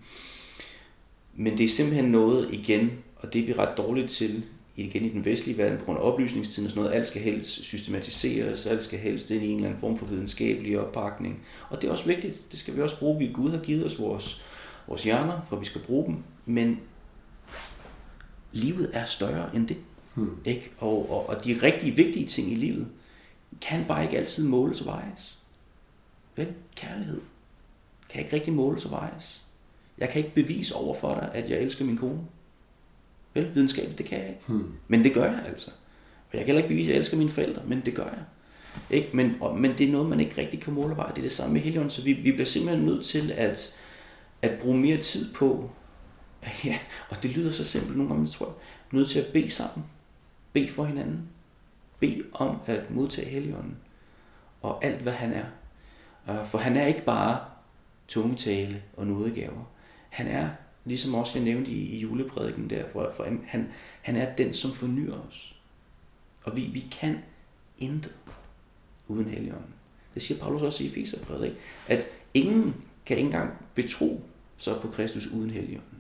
men 1.39 1.58
det 1.58 1.63
er 1.63 1.70
simpelthen 1.70 2.06
noget 2.06 2.53
igen, 2.53 2.91
og 3.15 3.34
det 3.34 3.41
er 3.41 3.46
vi 3.46 3.53
ret 3.53 3.77
dårligt 3.77 4.10
til 4.10 4.44
igen 4.75 5.06
i 5.06 5.10
den 5.10 5.25
vestlige 5.25 5.58
verden, 5.58 5.77
på 5.77 5.86
grund 5.86 6.00
af 6.00 6.03
oplysningstiden 6.03 6.65
og 6.65 6.72
sådan 6.72 6.84
noget, 6.84 6.96
alt 6.96 7.08
skal 7.08 7.22
helst 7.22 7.50
systematiseres, 7.50 8.65
alt 8.65 8.84
skal 8.84 9.00
helst 9.00 9.32
ind 9.32 9.44
i 9.44 9.48
en 9.48 9.56
eller 9.56 9.67
anden 9.67 9.79
form 9.79 9.98
for 9.98 10.06
videnskabelig 10.06 10.79
oppakning. 10.79 11.44
Og 11.70 11.82
det 11.82 11.88
er 11.88 11.91
også 11.91 12.06
vigtigt, 12.06 12.46
det 12.51 12.60
skal 12.60 12.75
vi 12.75 12.82
også 12.82 13.00
bruge. 13.00 13.20
Vi 13.20 13.32
Gud 13.34 13.50
har 13.50 13.58
givet 13.58 13.86
os 13.86 14.00
vores, 14.00 14.41
vores 14.88 15.03
hjerner, 15.03 15.41
for 15.50 15.56
vi 15.56 15.65
skal 15.65 15.82
bruge 15.82 16.06
dem. 16.06 16.24
Men 16.46 16.79
livet 18.51 18.89
er 18.94 19.06
større 19.06 19.56
end 19.56 19.67
det. 19.67 19.77
Hmm. 20.13 20.38
Ikke? 20.46 20.72
Og, 20.79 21.12
og, 21.12 21.29
og 21.29 21.46
de 21.46 21.60
rigtig 21.63 21.98
vigtige 21.98 22.27
ting 22.27 22.51
i 22.51 22.56
livet 22.56 22.88
kan 23.62 23.86
bare 23.88 24.03
ikke 24.03 24.17
altid 24.17 24.48
måles 24.48 24.82
og 24.82 24.88
vejes. 24.88 25.38
Vel? 26.36 26.48
Kærlighed 26.75 27.22
kan 28.10 28.22
ikke 28.22 28.36
rigtig 28.36 28.53
måles 28.53 28.86
og 28.86 28.91
vejes. 28.91 29.46
Jeg 29.97 30.09
kan 30.09 30.17
ikke 30.17 30.35
bevise 30.35 30.75
over 30.75 30.93
for 30.93 31.13
dig, 31.13 31.29
at 31.33 31.49
jeg 31.49 31.59
elsker 31.59 31.85
min 31.85 31.97
kone. 31.97 32.19
Vel, 33.33 33.55
videnskabeligt, 33.55 33.97
det 33.97 34.05
kan 34.05 34.19
jeg 34.19 34.29
ikke. 34.29 34.41
Hmm. 34.47 34.73
Men 34.87 35.03
det 35.03 35.13
gør 35.13 35.23
jeg 35.23 35.43
altså. 35.47 35.71
Og 36.31 36.37
jeg 36.37 36.39
kan 36.39 36.45
heller 36.45 36.61
ikke 36.61 36.73
bevise, 36.73 36.89
at 36.89 36.93
jeg 36.93 36.99
elsker 36.99 37.17
mine 37.17 37.29
forældre, 37.29 37.61
men 37.67 37.81
det 37.85 37.95
gør 37.95 38.05
jeg. 38.05 38.23
Ikke? 38.89 39.09
Men, 39.13 39.37
og, 39.41 39.59
men 39.59 39.77
det 39.77 39.87
er 39.87 39.91
noget, 39.91 40.09
man 40.09 40.19
ikke 40.19 40.41
rigtig 40.41 40.61
kan 40.61 40.73
måle 40.73 40.95
veje. 40.95 41.09
Det 41.09 41.17
er 41.17 41.21
det 41.21 41.31
samme 41.31 41.53
med 41.53 41.61
Helion, 41.61 41.89
så 41.89 42.03
vi, 42.03 42.13
vi 42.13 42.31
bliver 42.31 42.45
simpelthen 42.45 42.85
nødt 42.85 43.05
til 43.05 43.31
at, 43.31 43.77
at 44.41 44.59
bruge 44.61 44.77
mere 44.77 44.97
tid 44.97 45.33
på, 45.33 45.69
ja, 46.65 46.79
og 47.09 47.23
det 47.23 47.37
lyder 47.37 47.51
så 47.51 47.63
simpelt 47.63 47.97
nogle 47.97 48.13
gange, 48.13 48.27
tror 48.27 48.45
jeg, 48.45 48.55
nødt 48.91 49.09
til 49.09 49.19
at 49.19 49.27
bede 49.33 49.49
sammen. 49.49 49.85
Bede 50.53 50.69
for 50.69 50.85
hinanden. 50.85 51.29
Bede 51.99 52.23
om 52.33 52.57
at 52.65 52.91
modtage 52.91 53.29
Helligånden. 53.29 53.77
Og 54.62 54.86
alt, 54.86 55.01
hvad 55.01 55.13
han 55.13 55.33
er. 55.33 55.45
Øh, 56.29 56.45
for 56.45 56.57
han 56.57 56.77
er 56.77 56.88
ikke 56.88 57.05
bare 57.05 57.39
tungetale 58.07 58.81
og 58.97 59.07
nådegaver. 59.07 59.71
Han 60.17 60.27
er 60.27 60.49
Ligesom 60.88 61.15
også 61.15 61.32
jeg 61.36 61.43
nævnte 61.43 61.71
i, 61.71 61.95
i 61.95 61.99
juleprædiken 61.99 62.69
der, 62.69 62.84
for, 62.91 63.12
for 63.15 63.27
han, 63.45 63.67
han 64.01 64.15
er 64.15 64.36
den, 64.36 64.53
som 64.53 64.73
fornyer 64.73 65.27
os. 65.30 65.56
Og 66.43 66.56
vi, 66.56 66.62
vi 66.62 66.86
kan 66.91 67.17
intet 67.77 68.15
uden 69.08 69.25
Helligånden. 69.25 69.73
Det 70.13 70.23
siger 70.23 70.39
Paulus 70.39 70.62
også 70.62 70.84
i 70.84 70.88
Efeserbrevet, 70.88 71.56
at 71.88 72.08
ingen 72.34 72.75
kan 73.06 73.17
ikke 73.17 73.25
engang 73.25 73.53
betro 73.75 74.21
sig 74.58 74.75
på 74.82 74.88
Kristus 74.88 75.27
uden 75.27 75.49
Helligånden. 75.49 75.99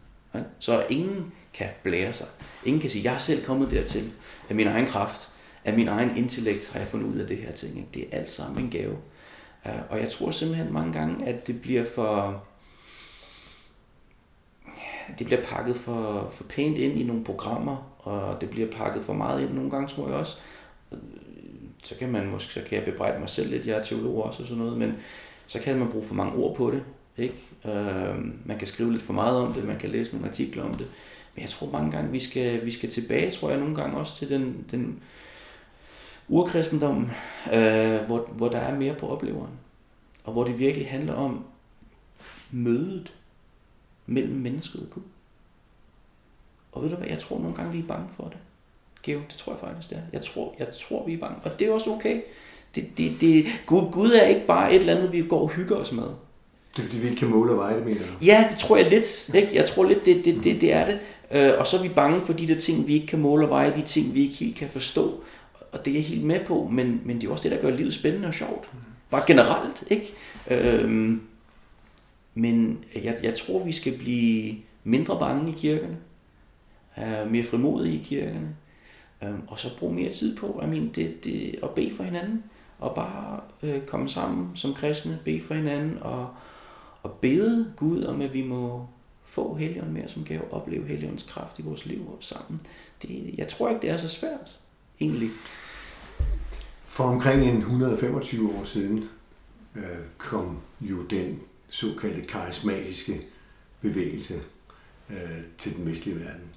Så 0.59 0.85
ingen 0.89 1.33
kan 1.53 1.67
blære 1.83 2.13
sig. 2.13 2.27
Ingen 2.65 2.81
kan 2.81 2.89
sige, 2.89 3.03
jeg 3.03 3.13
er 3.13 3.17
selv 3.17 3.45
kommet 3.45 3.71
dertil 3.71 4.11
af 4.49 4.55
min 4.55 4.67
egen 4.67 4.85
kraft, 4.85 5.29
af 5.65 5.73
min 5.73 5.87
egen 5.87 6.17
intellekt 6.17 6.73
har 6.73 6.79
jeg 6.79 6.87
fundet 6.87 7.07
ud 7.07 7.15
af 7.19 7.27
det 7.27 7.37
her 7.37 7.51
ting. 7.51 7.89
Det 7.93 8.03
er 8.03 8.17
alt 8.17 8.29
sammen 8.29 8.63
en 8.63 8.69
gave. 8.69 8.97
Øh, 9.65 9.73
og 9.89 9.99
jeg 9.99 10.09
tror 10.09 10.31
simpelthen 10.31 10.73
mange 10.73 10.93
gange, 10.93 11.25
at 11.25 11.47
det 11.47 11.61
bliver 11.61 11.85
for 11.95 12.43
det 15.19 15.25
bliver 15.25 15.43
pakket 15.43 15.75
for, 15.75 16.27
for 16.31 16.43
pænt 16.43 16.77
ind 16.77 16.99
i 16.99 17.03
nogle 17.03 17.23
programmer, 17.23 17.93
og 17.99 18.41
det 18.41 18.49
bliver 18.49 18.71
pakket 18.71 19.03
for 19.03 19.13
meget 19.13 19.41
ind 19.41 19.53
nogle 19.53 19.71
gange, 19.71 19.87
tror 19.87 20.07
jeg 20.07 20.17
også. 20.17 20.37
Så 21.83 21.95
kan 21.95 22.09
man 22.09 22.31
måske, 22.31 22.53
så 22.53 22.61
kan 22.69 22.77
jeg 22.77 22.85
bebrejde 22.85 23.19
mig 23.19 23.29
selv 23.29 23.49
lidt, 23.49 23.67
jeg 23.67 23.77
er 23.77 23.83
teolog 23.83 24.23
også 24.23 24.43
og 24.43 24.47
sådan 24.47 24.63
noget, 24.63 24.77
men 24.77 24.93
så 25.47 25.59
kan 25.59 25.77
man 25.79 25.91
bruge 25.91 26.05
for 26.05 26.15
mange 26.15 26.33
ord 26.33 26.55
på 26.55 26.71
det. 26.71 26.83
Ikke? 27.17 27.35
Øh, 27.65 28.15
man 28.45 28.57
kan 28.57 28.67
skrive 28.67 28.91
lidt 28.91 29.03
for 29.03 29.13
meget 29.13 29.37
om 29.37 29.53
det, 29.53 29.63
man 29.63 29.79
kan 29.79 29.89
læse 29.89 30.13
nogle 30.13 30.27
artikler 30.27 30.63
om 30.63 30.73
det. 30.73 30.87
Men 31.35 31.41
jeg 31.41 31.49
tror 31.49 31.71
mange 31.71 31.91
gange, 31.91 32.11
vi 32.11 32.19
skal, 32.19 32.65
vi 32.65 32.71
skal 32.71 32.89
tilbage, 32.89 33.31
tror 33.31 33.49
jeg 33.49 33.59
nogle 33.59 33.75
gange 33.75 33.97
også 33.97 34.15
til 34.15 34.29
den, 34.29 34.65
den 34.71 34.99
urkristendom, 36.27 37.09
øh, 37.53 38.01
hvor, 38.01 38.29
hvor 38.33 38.49
der 38.49 38.57
er 38.57 38.75
mere 38.75 38.93
på 38.93 39.07
opleveren. 39.07 39.53
Og 40.23 40.33
hvor 40.33 40.43
det 40.43 40.59
virkelig 40.59 40.87
handler 40.89 41.13
om 41.13 41.45
mødet 42.51 43.13
mellem 44.07 44.35
mennesket 44.35 44.81
og 44.81 44.89
Gud. 44.89 45.03
Og 46.71 46.83
ved 46.83 46.89
du 46.89 46.95
hvad, 46.95 47.07
jeg 47.07 47.19
tror 47.19 47.39
nogle 47.39 47.55
gange, 47.55 47.71
vi 47.71 47.79
er 47.79 47.87
bange 47.87 48.07
for 48.15 48.23
det. 48.23 48.37
Geo, 49.03 49.19
det 49.29 49.37
tror 49.37 49.51
jeg 49.51 49.59
faktisk, 49.59 49.89
det 49.89 49.97
er. 49.97 50.01
Jeg 50.13 50.21
tror, 50.21 50.55
jeg 50.59 50.67
tror 50.73 51.05
vi 51.05 51.13
er 51.13 51.17
bange. 51.17 51.37
Og 51.43 51.59
det 51.59 51.67
er 51.67 51.71
også 51.71 51.89
okay. 51.89 52.21
Det, 52.75 52.97
det, 52.97 53.21
det, 53.21 53.45
Gud, 53.65 53.91
Gud 53.91 54.11
er 54.11 54.23
ikke 54.23 54.47
bare 54.47 54.73
et 54.73 54.79
eller 54.79 54.95
andet, 54.95 55.13
vi 55.13 55.21
går 55.21 55.41
og 55.41 55.49
hygger 55.49 55.75
os 55.75 55.91
med. 55.91 56.03
Det 56.03 56.79
er 56.79 56.83
fordi, 56.83 56.97
vi 56.97 57.05
ikke 57.07 57.19
kan 57.19 57.27
måle 57.27 57.51
og 57.51 57.57
veje 57.57 57.75
det, 57.75 57.85
mener 57.85 57.99
du? 57.99 58.25
Ja, 58.25 58.47
det 58.51 58.59
tror 58.59 58.77
jeg 58.77 58.89
lidt. 58.89 59.29
Ikke? 59.35 59.55
Jeg 59.55 59.65
tror 59.65 59.83
lidt, 59.83 60.05
det, 60.05 60.25
det, 60.25 60.43
det, 60.43 60.61
det 60.61 60.73
er 60.73 60.85
det. 60.85 60.99
Øh, 61.31 61.59
og 61.59 61.67
så 61.67 61.77
er 61.77 61.81
vi 61.81 61.89
bange 61.89 62.21
for 62.21 62.33
de 62.33 62.47
der 62.47 62.59
ting, 62.59 62.87
vi 62.87 62.93
ikke 62.93 63.07
kan 63.07 63.19
måle 63.19 63.45
og 63.45 63.49
veje, 63.49 63.75
de 63.75 63.81
ting, 63.81 64.13
vi 64.13 64.21
ikke 64.21 64.35
helt 64.35 64.55
kan 64.55 64.69
forstå. 64.69 65.23
Og 65.71 65.85
det 65.85 65.91
er 65.91 65.95
jeg 65.95 66.05
helt 66.05 66.23
med 66.23 66.39
på, 66.45 66.69
men, 66.71 67.01
men 67.05 67.21
det 67.21 67.27
er 67.27 67.31
også 67.31 67.43
det, 67.43 67.51
der 67.51 67.61
gør 67.61 67.75
livet 67.75 67.93
spændende 67.93 68.27
og 68.27 68.33
sjovt. 68.33 68.69
Bare 69.09 69.23
generelt, 69.27 69.83
ikke? 69.89 70.13
Øhm, 70.47 71.21
men 72.37 72.83
jeg, 72.95 73.19
jeg 73.23 73.35
tror, 73.35 73.63
vi 73.63 73.71
skal 73.71 73.97
blive 73.97 74.55
mindre 74.83 75.19
bange 75.19 75.51
i 75.51 75.55
kirkerne, 75.57 75.97
øh, 76.97 77.31
mere 77.31 77.43
frimodige 77.43 77.99
i 77.99 78.03
kirkerne, 78.03 78.55
øh, 79.23 79.33
og 79.47 79.59
så 79.59 79.77
bruge 79.77 79.93
mere 79.93 80.11
tid 80.11 80.37
på 80.37 80.61
I 80.63 80.67
mean, 80.67 80.87
det, 80.95 81.23
det, 81.23 81.59
at 81.63 81.69
bede 81.69 81.95
for 81.95 82.03
hinanden, 82.03 82.43
og 82.79 82.95
bare 82.95 83.39
øh, 83.63 83.81
komme 83.81 84.09
sammen 84.09 84.55
som 84.55 84.73
kristne, 84.73 85.19
bede 85.25 85.41
for 85.41 85.53
hinanden, 85.53 85.97
og, 86.01 86.29
og 87.03 87.11
bede 87.11 87.73
Gud 87.75 88.03
om, 88.03 88.21
at 88.21 88.33
vi 88.33 88.43
må 88.43 88.87
få 89.25 89.55
Helligånden 89.55 89.93
mere 89.93 90.07
som 90.07 90.23
gave, 90.23 90.53
opleve 90.53 90.87
Helligåndens 90.87 91.23
kraft 91.23 91.59
i 91.59 91.61
vores 91.61 91.85
liv 91.85 92.07
og 92.07 92.17
sammen. 92.19 92.61
Det, 93.01 93.35
jeg 93.37 93.47
tror 93.47 93.69
ikke, 93.69 93.81
det 93.81 93.89
er 93.89 93.97
så 93.97 94.07
svært, 94.07 94.59
egentlig. 94.99 95.29
For 96.83 97.03
omkring 97.03 97.43
en 97.43 97.57
125 97.57 98.49
år 98.59 98.63
siden 98.63 99.05
øh, 99.75 99.83
kom 100.17 100.57
jo 100.81 101.03
den 101.03 101.39
såkaldte 101.69 102.21
karismatiske 102.21 103.21
bevægelse 103.81 104.33
øh, 105.09 105.41
til 105.57 105.77
den 105.77 105.87
vestlige 105.87 106.19
verden. 106.19 106.49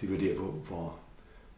Det 0.00 0.12
var 0.12 0.18
der, 0.18 0.34
hvor, 0.34 0.50
hvor 0.50 0.98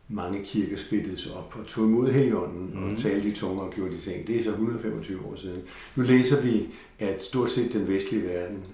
mange 0.09 0.45
kirker 0.45 0.77
splittede 0.77 1.17
sig 1.17 1.33
op 1.33 1.57
og 1.59 1.67
tog 1.67 1.85
imod 1.85 2.11
Helligånden 2.11 2.71
mm. 2.71 2.83
og 2.83 2.89
mhm. 2.89 2.97
talte 2.97 3.29
i 3.29 3.33
tunger 3.33 3.63
og 3.63 3.73
gjorde 3.73 3.97
de 3.97 4.01
ting. 4.01 4.27
Det 4.27 4.37
er 4.37 4.43
så 4.43 4.51
125 4.51 5.27
år 5.27 5.37
siden. 5.37 5.63
Nu 5.97 6.03
læser 6.03 6.43
vi, 6.43 6.69
at 6.99 7.25
stort 7.25 7.51
set 7.51 7.73
den 7.73 7.89
vestlige 7.89 8.29
verden, 8.29 8.65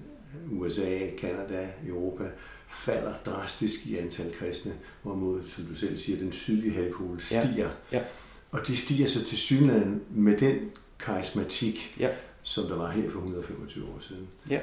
USA, 0.50 0.98
Kanada, 1.18 1.68
Europa, 1.86 2.24
falder 2.68 3.14
drastisk 3.26 3.86
i 3.86 3.96
antal 3.96 4.32
kristne, 4.38 4.72
hvorimod, 5.02 5.40
som 5.48 5.64
du 5.64 5.74
selv 5.74 5.96
siger, 5.96 6.18
den 6.18 6.32
sydlige 6.32 6.74
halvkugle 6.74 7.22
stiger. 7.22 7.70
Ja. 7.92 7.98
Ja. 7.98 8.02
Og 8.50 8.66
de 8.66 8.76
stiger 8.76 9.06
så 9.08 9.24
til 9.24 9.38
synligheden 9.38 10.02
med 10.10 10.36
den 10.36 10.56
karismatik, 10.98 11.96
ja 12.00 12.08
som 12.46 12.64
der 12.64 12.76
var 12.76 12.90
her 12.90 13.10
for 13.10 13.18
125 13.18 13.84
år 13.84 13.98
siden. 14.00 14.28
Ja. 14.50 14.58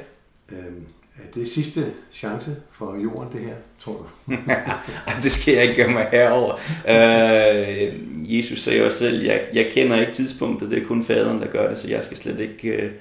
Øhm, 0.51 0.85
er 1.17 1.31
det 1.35 1.47
sidste 1.47 1.93
chance 2.11 2.55
for 2.71 2.97
jorden, 3.03 3.33
det 3.33 3.41
her, 3.41 3.55
tror 3.79 4.09
du? 4.27 4.35
det 5.23 5.31
skal 5.31 5.53
jeg 5.53 5.63
ikke 5.63 5.75
gøre 5.75 5.93
mig 5.93 6.07
herover. 6.11 6.53
Øh, 6.87 8.37
Jesus 8.37 8.59
sagde 8.59 8.85
også 8.85 8.97
selv, 8.97 9.23
jeg, 9.23 9.47
jeg 9.53 9.69
kender 9.71 9.99
ikke 9.99 10.11
tidspunktet, 10.11 10.71
det 10.71 10.83
er 10.83 10.87
kun 10.87 11.03
faderen, 11.03 11.41
der 11.41 11.47
gør 11.47 11.69
det, 11.69 11.77
så 11.77 11.87
jeg 11.87 12.03
skal 12.03 12.17
slet 12.17 12.39
ikke, 12.39 12.69
øh, 12.69 12.91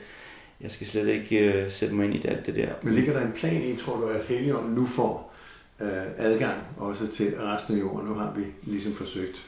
jeg 0.60 0.70
skal 0.70 0.86
slet 0.86 1.08
ikke 1.08 1.64
uh, 1.66 1.72
sætte 1.72 1.94
mig 1.94 2.04
ind 2.04 2.14
i 2.14 2.18
det, 2.18 2.30
alt 2.30 2.46
det 2.46 2.56
der. 2.56 2.68
Men 2.82 2.94
ligger 2.94 3.12
der 3.12 3.26
en 3.26 3.32
plan 3.32 3.62
i, 3.62 3.76
tror 3.76 3.96
du, 3.96 4.06
at 4.06 4.24
Helligånden 4.24 4.74
nu 4.74 4.86
får 4.86 5.34
uh, 5.80 5.86
adgang 6.18 6.58
også 6.76 7.06
til 7.06 7.34
resten 7.40 7.76
af 7.76 7.80
jorden? 7.80 8.08
Nu 8.08 8.14
har 8.14 8.34
vi 8.36 8.72
ligesom 8.72 8.94
forsøgt. 8.94 9.42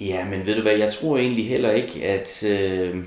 Ja, 0.00 0.24
men 0.24 0.46
ved 0.46 0.54
du 0.54 0.62
hvad, 0.62 0.76
jeg 0.76 0.92
tror 0.92 1.18
egentlig 1.18 1.48
heller 1.48 1.70
ikke, 1.70 2.04
at... 2.04 2.44
Uh, 2.94 3.04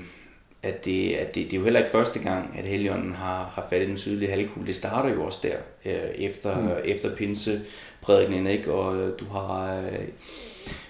at, 0.62 0.84
det, 0.84 1.12
at 1.12 1.34
det, 1.34 1.44
det 1.44 1.52
er 1.52 1.56
jo 1.56 1.64
heller 1.64 1.80
ikke 1.80 1.92
første 1.92 2.18
gang, 2.18 2.58
at 2.58 2.64
Helligånden 2.64 3.12
har, 3.12 3.52
har 3.54 3.66
fat 3.70 3.82
i 3.82 3.86
den 3.86 3.96
sydlige 3.96 4.30
halvkugle. 4.30 4.66
Det 4.66 4.76
starter 4.76 5.14
jo 5.14 5.24
også 5.24 5.38
der, 5.42 5.56
øh, 5.84 6.10
efter, 6.14 6.60
mm. 6.60 6.70
efter 6.84 7.16
pinseprædikningen, 7.16 8.46
ikke? 8.46 8.72
og 8.72 8.96
øh, 8.96 9.18
du 9.20 9.24
har 9.24 9.78
øh, 9.78 10.08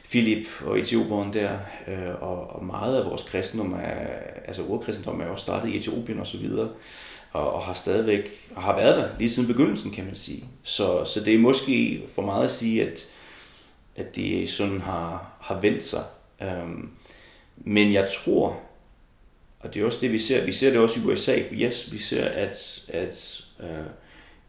Filip 0.05 0.47
og 0.67 0.79
Etiopien 0.79 1.33
der, 1.33 1.59
øh, 1.89 2.23
og, 2.23 2.51
og 2.51 2.65
meget 2.65 2.97
af 2.97 3.11
vores 3.11 3.23
kristendom, 3.23 3.73
er, 3.73 4.07
altså 4.45 4.63
urkristendom 4.63 5.21
er 5.21 5.27
også 5.27 5.43
startet 5.43 5.69
i 5.69 5.77
Etiopien 5.77 6.21
og 6.21 6.27
så 6.27 6.39
videre, 6.39 6.69
og, 7.33 7.53
og 7.53 7.63
har 7.63 7.73
stadigvæk, 7.73 8.29
og 8.57 8.63
har 8.63 8.77
været 8.77 8.97
der 8.97 9.09
lige 9.19 9.31
siden 9.31 9.49
begyndelsen, 9.49 9.91
kan 9.91 10.05
man 10.05 10.17
sige. 10.17 10.45
Så, 10.63 11.05
så 11.05 11.21
det 11.25 11.35
er 11.35 11.39
måske 11.39 12.03
for 12.15 12.23
meget 12.23 12.45
at 12.45 12.51
sige, 12.51 12.87
at, 12.87 13.07
at 13.97 14.17
det 14.17 14.49
sådan 14.49 14.81
har, 14.81 15.33
har 15.41 15.61
vendt 15.61 15.85
sig. 15.85 16.03
Um, 16.41 16.91
men 17.57 17.93
jeg 17.93 18.09
tror, 18.11 18.61
og 19.61 19.75
det 19.75 19.83
er 19.83 19.87
også 19.87 19.99
det, 20.01 20.13
vi 20.13 20.19
ser. 20.19 20.45
Vi 20.45 20.53
ser 20.53 20.71
det 20.71 20.79
også 20.79 21.01
i 21.01 21.03
USA. 21.03 21.39
Yes, 21.53 21.93
vi 21.93 21.99
ser, 21.99 22.25
at, 22.25 22.85
at 22.89 23.45
øh, 23.61 23.87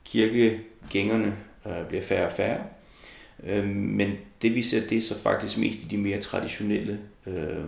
kirkegængerne 0.06 1.38
øh, 1.65 1.88
bliver 1.88 2.04
færre 2.04 2.26
og 2.26 2.32
færre. 2.32 2.60
Øh, 3.43 3.65
men 3.67 4.12
det 4.41 4.56
vi 4.56 4.62
ser, 4.62 4.88
det 4.88 4.97
er 4.97 5.02
så 5.02 5.19
faktisk 5.19 5.58
mest 5.58 5.84
i 5.84 5.88
de 5.88 5.97
mere 5.97 6.19
traditionelle 6.19 7.00
øh, 7.28 7.63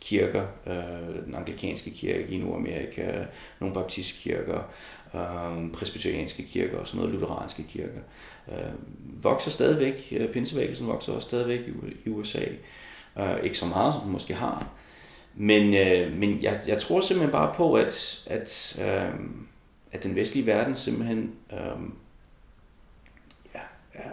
kirker. 0.00 0.46
Øh, 0.66 1.24
den 1.26 1.34
anglikanske 1.34 1.90
kirke 1.90 2.34
i 2.34 2.38
Nordamerika, 2.38 3.24
nogle 3.60 3.74
baptistkirker, 3.74 4.70
øh, 5.14 5.72
presbyterianske 5.72 6.42
kirker 6.42 6.78
og 6.78 6.86
sådan 6.86 6.98
noget, 6.98 7.14
lutheranske 7.14 7.62
kirker. 7.62 8.00
Øh, 8.48 8.72
vokser 9.24 9.50
stadigvæk. 9.50 10.08
Øh, 10.12 10.24
uh, 10.24 10.32
Pinsevækkelsen 10.32 10.86
vokser 10.86 11.12
også 11.12 11.28
stadigvæk 11.28 11.60
i, 11.68 11.72
i 12.04 12.10
USA. 12.10 12.44
Øh, 13.18 13.44
ikke 13.44 13.58
så 13.58 13.66
meget, 13.66 13.94
som 13.94 14.02
den 14.02 14.12
måske 14.12 14.34
har. 14.34 14.68
Men, 15.34 15.74
øh, 15.74 16.18
men 16.18 16.38
jeg, 16.42 16.60
jeg 16.66 16.78
tror 16.78 17.00
simpelthen 17.00 17.32
bare 17.32 17.54
på, 17.54 17.74
at, 17.74 18.24
at, 18.26 18.80
øh, 18.84 19.20
at 19.92 20.02
den 20.02 20.16
vestlige 20.16 20.46
verden 20.46 20.76
simpelthen 20.76 21.30
øh, 21.52 21.58
ja, 23.54 23.60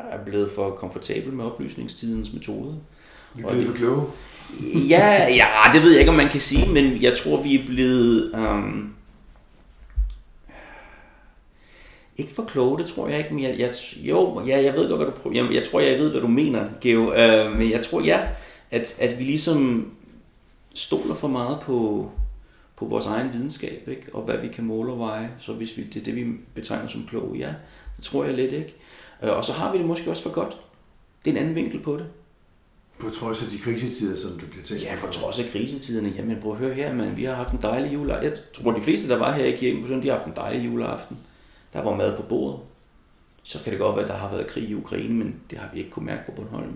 er 0.09 0.23
blevet 0.25 0.51
for 0.51 0.69
komfortabel 0.69 1.33
med 1.33 1.45
oplysningstidens 1.45 2.33
metode. 2.33 2.79
Vi 3.35 3.43
er 3.43 3.49
blevet 3.49 3.67
for 3.67 3.73
kloge. 3.73 4.05
ja, 4.89 5.27
ja, 5.35 5.47
det 5.73 5.81
ved 5.81 5.91
jeg 5.91 5.99
ikke, 5.99 6.11
om 6.11 6.17
man 6.17 6.29
kan 6.29 6.41
sige, 6.41 6.73
men 6.73 7.01
jeg 7.01 7.17
tror, 7.17 7.43
vi 7.43 7.55
er 7.55 7.65
blevet... 7.65 8.35
Øh, 8.35 8.83
ikke 12.17 12.33
for 12.33 12.43
kloge, 12.43 12.77
det 12.77 12.85
tror 12.85 13.07
jeg 13.07 13.17
ikke, 13.17 13.33
men 13.33 13.43
jeg, 13.43 13.59
jeg, 13.59 13.73
jo, 13.97 14.43
ja, 14.47 14.63
jeg 14.63 14.73
ved 14.73 14.89
godt, 14.89 14.99
hvad 14.99 15.07
du 15.07 15.21
prøver. 15.21 15.35
Jeg, 15.35 15.53
jeg 15.53 15.63
tror, 15.63 15.79
jeg 15.79 15.99
ved, 15.99 16.11
hvad 16.11 16.21
du 16.21 16.27
mener, 16.27 16.67
Geo. 16.81 17.13
Øh, 17.13 17.57
men 17.57 17.71
jeg 17.71 17.83
tror, 17.83 18.01
ja, 18.01 18.19
at, 18.71 18.99
at 19.01 19.19
vi 19.19 19.23
ligesom 19.23 19.91
stoler 20.73 21.15
for 21.15 21.27
meget 21.27 21.59
på, 21.59 22.09
på 22.75 22.85
vores 22.85 23.05
egen 23.05 23.33
videnskab, 23.33 23.87
ikke? 23.87 24.15
og 24.15 24.21
hvad 24.21 24.37
vi 24.37 24.47
kan 24.47 24.63
måle 24.63 24.91
og 24.91 24.99
veje. 24.99 25.31
Så 25.37 25.53
hvis 25.53 25.77
vi, 25.77 25.83
det 25.83 25.99
er 25.99 26.03
det, 26.03 26.15
vi 26.15 26.25
betegner 26.53 26.87
som 26.87 27.05
kloge, 27.07 27.37
ja, 27.37 27.53
det 27.95 28.03
tror 28.03 28.25
jeg 28.25 28.33
lidt 28.33 28.53
ikke. 28.53 28.75
Øh, 29.23 29.29
og 29.29 29.45
så 29.45 29.53
har 29.53 29.71
vi 29.71 29.77
det 29.77 29.85
måske 29.85 30.09
også 30.09 30.23
for 30.23 30.29
godt. 30.29 30.57
Det 31.25 31.31
er 31.31 31.35
en 31.35 31.41
anden 31.41 31.55
vinkel 31.55 31.79
på 31.79 31.97
det. 31.97 32.05
På 32.99 33.09
trods 33.09 33.43
af 33.43 33.49
de 33.49 33.57
krisetider, 33.57 34.17
som 34.17 34.39
du 34.39 34.45
bliver 34.45 34.63
talt 34.63 34.83
Ja, 34.83 34.95
på 35.01 35.07
trods 35.07 35.39
af 35.39 35.45
krisetiderne. 35.51 36.13
Jamen, 36.15 36.41
prøv 36.41 36.51
at 36.51 36.57
høre 36.57 36.73
her, 36.73 36.93
man. 36.93 37.17
Vi 37.17 37.23
har 37.23 37.33
haft 37.33 37.53
en 37.53 37.59
dejlig 37.61 37.93
juleaften. 37.93 38.29
Jeg 38.29 38.37
tror, 38.53 38.71
de 38.71 38.81
fleste, 38.81 39.09
der 39.09 39.17
var 39.17 39.33
her 39.33 39.45
i 39.45 39.55
kirken 39.55 40.03
de 40.03 40.07
har 40.07 40.15
haft 40.15 40.27
en 40.27 40.35
dejlig 40.35 40.65
juleaften. 40.65 41.17
Der 41.73 41.83
var 41.83 41.95
mad 41.95 42.17
på 42.17 42.23
bordet. 42.23 42.59
Så 43.43 43.63
kan 43.63 43.71
det 43.71 43.79
godt 43.79 43.95
være, 43.95 44.05
at 44.05 44.11
der 44.11 44.17
har 44.17 44.31
været 44.31 44.47
krig 44.47 44.69
i 44.69 44.73
Ukraine, 44.73 45.13
men 45.13 45.35
det 45.49 45.57
har 45.57 45.69
vi 45.73 45.79
ikke 45.79 45.91
kunnet 45.91 46.05
mærke 46.05 46.25
på 46.25 46.31
Bornholm. 46.31 46.73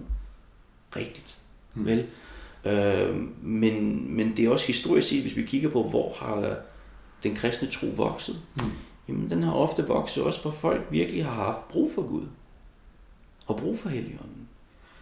Rigtigt. 0.96 1.38
Hmm. 1.74 1.86
Vel? 1.86 2.06
Øh, 2.66 3.16
men, 3.42 4.06
men 4.16 4.38
det 4.38 4.46
er 4.46 4.50
også 4.50 4.68
historisk 4.68 5.08
set, 5.08 5.22
hvis 5.22 5.36
vi 5.36 5.42
kigger 5.44 5.70
på, 5.70 5.84
hvor 5.84 6.14
har 6.20 6.56
den 7.24 7.36
kristne 7.36 7.68
tro 7.68 7.88
vokset, 7.88 8.42
mm. 8.56 8.72
jamen 9.08 9.30
den 9.30 9.44
har 9.44 9.54
ofte 9.54 9.88
vokset 9.88 10.24
også, 10.24 10.42
hvor 10.42 10.52
folk 10.52 10.88
virkelig 10.92 11.26
har 11.26 11.44
haft 11.44 11.68
brug 11.70 11.92
for 11.96 12.08
Gud. 12.08 12.26
Og 13.48 13.58
brug 13.58 13.80
for 13.80 13.90
Helligånden. 13.90 14.48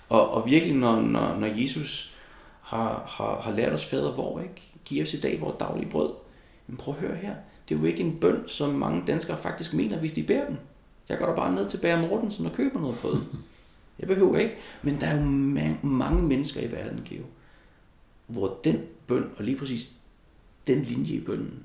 Og, 0.09 0.31
og 0.31 0.49
virkelig, 0.49 0.75
når, 0.75 1.01
når, 1.01 1.35
når 1.39 1.47
Jesus 1.61 2.15
har, 2.61 3.03
har, 3.07 3.41
har 3.41 3.51
lært 3.51 3.73
os 3.73 3.85
fader 3.85 4.11
hvor, 4.11 4.39
ikke? 4.39 4.73
Giv 4.85 5.03
os 5.03 5.13
i 5.13 5.19
dag 5.19 5.41
vores 5.41 5.55
daglige 5.59 5.89
brød. 5.89 6.13
Men 6.67 6.77
prøv 6.77 6.93
at 6.93 6.99
høre 7.01 7.15
her. 7.15 7.35
Det 7.69 7.75
er 7.75 7.79
jo 7.79 7.85
ikke 7.85 8.03
en 8.03 8.17
bøn, 8.21 8.43
som 8.47 8.69
mange 8.69 9.03
danskere 9.07 9.37
faktisk 9.37 9.73
mener, 9.73 9.97
hvis 9.97 10.11
de 10.11 10.23
bærer 10.23 10.45
den. 10.45 10.59
Jeg 11.09 11.17
går 11.17 11.25
da 11.25 11.35
bare 11.35 11.55
ned 11.55 11.69
til 11.69 11.77
Bager 11.77 12.07
Mortensen 12.07 12.45
og 12.45 12.53
køber 12.53 12.79
noget 12.79 12.95
brød. 13.01 13.21
Jeg 13.99 14.07
behøver 14.07 14.37
ikke. 14.37 14.55
Men 14.81 15.01
der 15.01 15.07
er 15.07 15.15
jo 15.15 15.25
mange 15.87 16.23
mennesker 16.23 16.61
i 16.61 16.71
verden, 16.71 17.01
Geo, 17.05 17.23
hvor 18.31 18.59
den 18.63 18.79
bøn, 19.07 19.23
og 19.37 19.43
lige 19.43 19.57
præcis 19.57 19.91
den 20.67 20.81
linje 20.81 21.13
i 21.13 21.19
bønnen, 21.19 21.63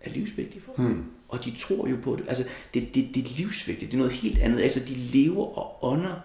er 0.00 0.10
livsvigtig 0.10 0.62
for 0.62 0.72
dem. 0.72 0.86
Hmm. 0.86 1.04
Og 1.28 1.44
de 1.44 1.50
tror 1.50 1.88
jo 1.88 1.96
på 2.02 2.16
det. 2.16 2.24
Altså, 2.28 2.44
det, 2.74 2.94
det, 2.94 3.14
det 3.14 3.24
er 3.24 3.36
livsvigtigt. 3.36 3.90
Det 3.90 3.96
er 3.96 3.98
noget 3.98 4.12
helt 4.12 4.38
andet. 4.38 4.60
Altså, 4.60 4.80
de 4.88 4.94
lever 4.94 5.58
og 5.58 5.92
ånder 5.92 6.20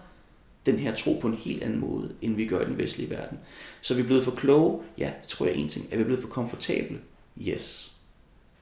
den 0.66 0.78
her 0.78 0.94
tro 0.94 1.18
på 1.20 1.28
en 1.28 1.34
helt 1.34 1.62
anden 1.62 1.80
måde, 1.80 2.14
end 2.22 2.34
vi 2.34 2.46
gør 2.46 2.60
i 2.60 2.64
den 2.64 2.78
vestlige 2.78 3.10
verden. 3.10 3.38
Så 3.80 3.94
er 3.94 3.98
vi 3.98 4.02
blevet 4.02 4.24
for 4.24 4.30
kloge? 4.30 4.82
Ja, 4.98 5.12
det 5.20 5.28
tror 5.28 5.46
jeg 5.46 5.54
er 5.54 5.58
en 5.58 5.68
ting. 5.68 5.86
Er 5.90 5.96
vi 5.96 6.04
blevet 6.04 6.22
for 6.22 6.28
komfortable? 6.28 7.00
Yes. 7.48 7.96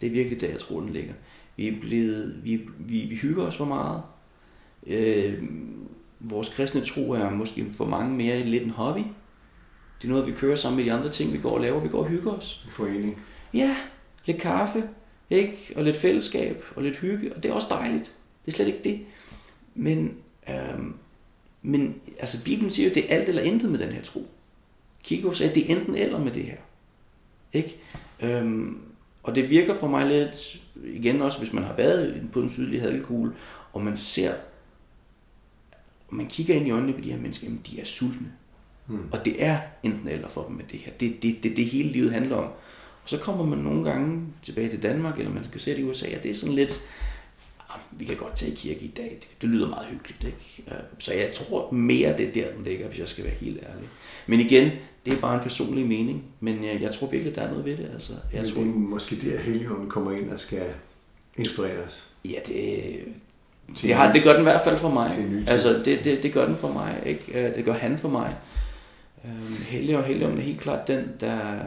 Det 0.01 0.07
er 0.07 0.11
virkelig 0.11 0.41
der, 0.41 0.49
jeg 0.49 0.59
tror, 0.59 0.81
den 0.81 0.93
ligger. 0.93 1.15
Vi 1.57 1.69
er 1.69 1.81
blevet, 1.81 2.41
vi, 2.45 2.61
vi, 2.79 3.01
vi 3.01 3.15
hygger 3.15 3.43
os 3.43 3.57
for 3.57 3.65
meget. 3.65 4.03
Øh, 4.87 5.43
vores 6.21 6.49
kristne 6.49 6.81
tro 6.81 7.11
er 7.11 7.31
måske 7.31 7.73
for 7.73 7.85
mange 7.85 8.17
mere 8.17 8.43
lidt 8.43 8.63
en 8.63 8.71
hobby. 8.71 9.01
Det 10.03 10.09
er 10.09 10.13
noget, 10.13 10.27
vi 10.27 10.33
kører 10.33 10.57
sammen 10.57 10.77
med 10.77 10.85
de 10.85 10.93
andre 10.93 11.11
ting, 11.11 11.33
vi 11.33 11.39
går 11.39 11.51
og 11.51 11.61
laver. 11.61 11.81
Vi 11.81 11.89
går 11.89 11.99
og 11.99 12.09
hygger 12.09 12.33
os. 12.33 12.63
En 12.67 12.73
forening. 12.73 13.23
Ja, 13.55 13.77
lidt 14.25 14.41
kaffe, 14.41 14.85
ikke? 15.31 15.73
Og 15.77 15.85
lidt 15.85 15.97
fællesskab 15.97 16.65
og 16.77 16.83
lidt 16.83 16.97
hygge. 16.97 17.35
Og 17.35 17.43
det 17.43 17.51
er 17.51 17.55
også 17.55 17.69
dejligt. 17.71 18.13
Det 18.45 18.53
er 18.53 18.57
slet 18.57 18.67
ikke 18.67 18.81
det. 18.85 19.01
Men, 19.75 20.17
øhm, 20.49 20.95
men 21.63 22.01
altså, 22.19 22.45
Bibelen 22.45 22.71
siger 22.71 22.87
jo, 22.87 22.91
at 22.91 22.95
det 22.95 23.13
er 23.13 23.17
alt 23.17 23.29
eller 23.29 23.43
intet 23.43 23.71
med 23.71 23.79
den 23.79 23.93
her 23.93 24.03
tro. 24.03 24.29
Kiko 25.05 25.33
sagde, 25.33 25.51
at 25.51 25.55
det 25.55 25.71
er 25.71 25.77
enten 25.77 25.95
eller 25.95 26.19
med 26.19 26.31
det 26.31 26.45
her. 26.45 26.57
Ikke? 27.53 27.77
Øhm, 28.23 28.79
og 29.23 29.35
det 29.35 29.51
virker 29.51 29.75
for 29.75 29.89
mig 29.89 30.07
lidt, 30.07 30.63
igen 30.85 31.23
også 31.23 31.39
hvis 31.39 31.53
man 31.53 31.65
har 31.65 31.75
været 31.75 32.29
på 32.33 32.41
den 32.41 32.51
sydlige 32.51 32.81
halvkugle, 32.81 33.33
og 33.73 33.83
man 33.83 33.97
ser, 33.97 34.35
og 36.09 36.15
man 36.15 36.27
kigger 36.27 36.55
ind 36.55 36.67
i 36.67 36.71
øjnene 36.71 36.93
på 36.93 37.01
de 37.01 37.13
her 37.13 37.21
mennesker, 37.21 37.47
jamen 37.47 37.61
de 37.71 37.81
er 37.81 37.85
sultne. 37.85 38.33
Mm. 38.91 39.09
Og 39.13 39.25
det 39.25 39.45
er 39.45 39.59
enten 39.83 40.09
eller 40.09 40.29
for 40.29 40.45
dem 40.45 40.57
med 40.57 40.65
det 40.73 40.79
her. 40.79 40.93
Det 40.93 41.09
er 41.09 41.13
det, 41.23 41.43
det, 41.43 41.57
det 41.57 41.65
hele 41.65 41.89
livet 41.89 42.13
handler 42.13 42.37
om. 42.37 42.45
Og 43.03 43.09
så 43.09 43.19
kommer 43.19 43.45
man 43.45 43.59
nogle 43.59 43.85
gange 43.85 44.23
tilbage 44.43 44.69
til 44.69 44.83
Danmark, 44.83 45.19
eller 45.19 45.33
man 45.33 45.45
kan 45.53 45.61
se 45.61 45.71
det 45.71 45.79
i 45.79 45.85
USA, 45.85 46.07
og 46.17 46.23
det 46.23 46.31
er 46.31 46.35
sådan 46.35 46.55
lidt, 46.55 46.81
ah, 47.71 47.81
vi 47.91 48.05
kan 48.05 48.17
godt 48.17 48.37
tage 48.37 48.53
i 48.53 48.55
kirke 48.55 48.85
i 48.85 48.93
dag. 48.97 49.19
Det, 49.21 49.43
det 49.43 49.49
lyder 49.49 49.69
meget 49.69 49.87
hyggeligt. 49.91 50.25
Ikke? 50.25 50.71
Øh, 50.71 50.83
så 50.99 51.15
jeg 51.15 51.31
tror 51.33 51.73
mere, 51.73 52.17
det 52.17 52.29
er 52.29 52.33
der, 52.33 52.53
den 52.57 52.65
ligger, 52.65 52.89
hvis 52.89 52.99
jeg 52.99 53.09
skal 53.09 53.25
være 53.25 53.35
helt 53.35 53.59
ærlig. 53.63 53.89
Men 54.27 54.41
igen, 54.41 54.71
det 55.07 55.13
er 55.13 55.21
bare 55.21 55.35
en 55.35 55.41
personlig 55.41 55.87
mening, 55.87 56.25
men 56.41 56.65
jeg, 56.65 56.83
jeg 56.83 56.91
tror 56.91 57.07
virkelig, 57.07 57.35
der 57.35 57.43
er 57.43 57.51
noget 57.51 57.65
ved 57.65 57.77
det. 57.77 57.91
Altså, 57.95 58.13
jeg 58.33 58.43
men 58.43 58.51
tror, 58.51 58.63
det 58.63 58.71
er 58.71 58.75
måske 58.75 59.17
der, 59.17 59.39
Helligånden 59.39 59.89
kommer 59.89 60.13
ind 60.13 60.31
og 60.31 60.41
skal 60.41 60.67
inspirere 61.37 61.85
os. 61.87 62.11
Ja, 62.25 62.39
det, 62.47 62.99
det, 63.83 63.95
har, 63.95 64.13
det 64.13 64.23
gør 64.23 64.33
den 64.33 64.41
i 64.41 64.43
hvert 64.43 64.63
fald 64.63 64.77
for 64.77 64.91
mig. 64.91 65.19
Altså, 65.47 65.83
det, 65.85 66.05
det, 66.05 66.23
det 66.23 66.33
gør 66.33 66.47
den 66.47 66.57
for 66.57 66.73
mig. 66.73 67.03
Ikke? 67.07 67.33
Øh, 67.35 67.55
det 67.55 67.65
gør 67.65 67.73
han 67.73 67.99
for 67.99 68.09
mig. 68.09 68.37
Øh, 69.25 69.53
Hellig 69.53 69.97
og 69.97 70.05
Helligånden 70.05 70.39
er 70.39 70.43
helt 70.43 70.61
klart 70.61 70.89
den, 70.89 71.09
der 71.21 71.65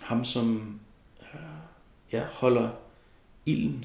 ham, 0.00 0.24
som 0.24 0.78
øh, 1.20 1.40
ja, 2.12 2.24
holder 2.24 2.70
ilden 3.46 3.84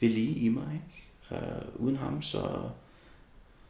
ved 0.00 0.08
lige 0.08 0.34
i 0.34 0.48
mig. 0.48 0.82
Ikke? 1.30 1.44
Øh, 1.46 1.62
uden 1.76 1.96
ham, 1.96 2.22
så, 2.22 2.68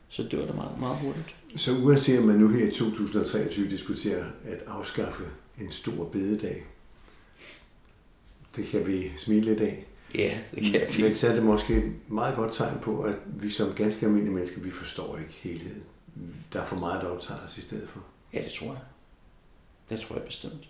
så 0.08 0.22
dør 0.22 0.46
det 0.46 0.54
meget, 0.54 0.80
meget 0.80 0.96
hurtigt. 0.96 1.36
Så 1.56 1.72
uanset 1.72 2.18
om 2.18 2.24
man 2.24 2.36
nu 2.36 2.48
her 2.48 2.68
i 2.68 2.72
2023 2.72 3.70
diskuterer 3.70 4.24
at 4.44 4.62
afskaffe 4.66 5.24
en 5.60 5.72
stor 5.72 6.04
bededag, 6.04 6.64
det 8.56 8.66
kan 8.66 8.86
vi 8.86 9.12
smile 9.16 9.44
lidt 9.44 9.60
af. 9.60 9.86
Ja, 10.14 10.38
det 10.54 10.72
kan 10.72 10.80
vi. 10.96 11.02
Men 11.02 11.14
så 11.14 11.28
er 11.28 11.34
det 11.34 11.42
måske 11.42 11.76
et 11.76 11.92
meget 12.08 12.36
godt 12.36 12.54
tegn 12.54 12.78
på, 12.82 13.00
at 13.00 13.14
vi 13.26 13.50
som 13.50 13.74
ganske 13.74 14.06
almindelige 14.06 14.34
mennesker, 14.34 14.60
vi 14.60 14.70
forstår 14.70 15.16
ikke 15.18 15.32
helheden 15.40 15.82
der 16.52 16.60
er 16.60 16.64
for 16.64 16.76
meget, 16.76 17.02
der 17.02 17.08
optager 17.08 17.40
os 17.44 17.58
i 17.58 17.60
stedet 17.60 17.88
for. 17.88 18.00
Ja, 18.32 18.42
det 18.42 18.52
tror 18.52 18.66
jeg. 18.66 18.82
Det 19.90 20.00
tror 20.00 20.16
jeg 20.16 20.24
bestemt. 20.24 20.68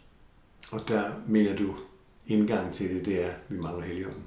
Og 0.71 0.89
der 0.89 1.13
mener 1.27 1.57
du, 1.57 1.77
indgangen 2.27 2.73
til 2.73 2.95
det, 2.95 3.05
det 3.05 3.25
er, 3.25 3.31
at 3.31 3.37
vi 3.49 3.57
mangler 3.57 3.85
helligånden? 3.87 4.23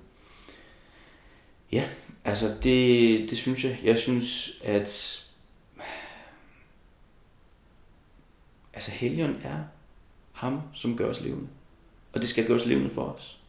Ja, 1.71 1.89
altså 2.25 2.47
det, 2.63 3.29
det 3.29 3.37
synes 3.37 3.63
jeg. 3.63 3.79
Jeg 3.83 3.99
synes, 3.99 4.51
at 4.63 5.21
altså 8.73 8.91
helligånden 8.91 9.41
er 9.43 9.57
ham, 10.31 10.61
som 10.73 10.97
gør 10.97 11.09
os 11.09 11.21
levende. 11.21 11.47
Og 12.13 12.21
det 12.21 12.29
skal 12.29 12.47
gøres 12.47 12.65
levende 12.65 12.89
for 12.89 13.03
os. 13.03 13.39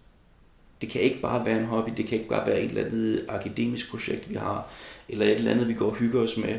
Det 0.81 0.91
kan 0.91 1.01
ikke 1.01 1.21
bare 1.21 1.47
være 1.47 1.59
en 1.59 1.65
hobby, 1.65 1.91
det 1.97 2.07
kan 2.07 2.19
ikke 2.19 2.29
bare 2.29 2.47
være 2.47 2.61
et 2.61 2.69
eller 2.69 2.85
andet 2.85 3.27
akademisk 3.29 3.91
projekt, 3.91 4.31
vi 4.31 4.35
har, 4.35 4.71
eller 5.09 5.27
et 5.27 5.35
eller 5.35 5.51
andet, 5.51 5.69
vi 5.69 5.75
går 5.75 5.91
og 5.91 5.97
hygger 5.97 6.21
os 6.23 6.37
med. 6.37 6.59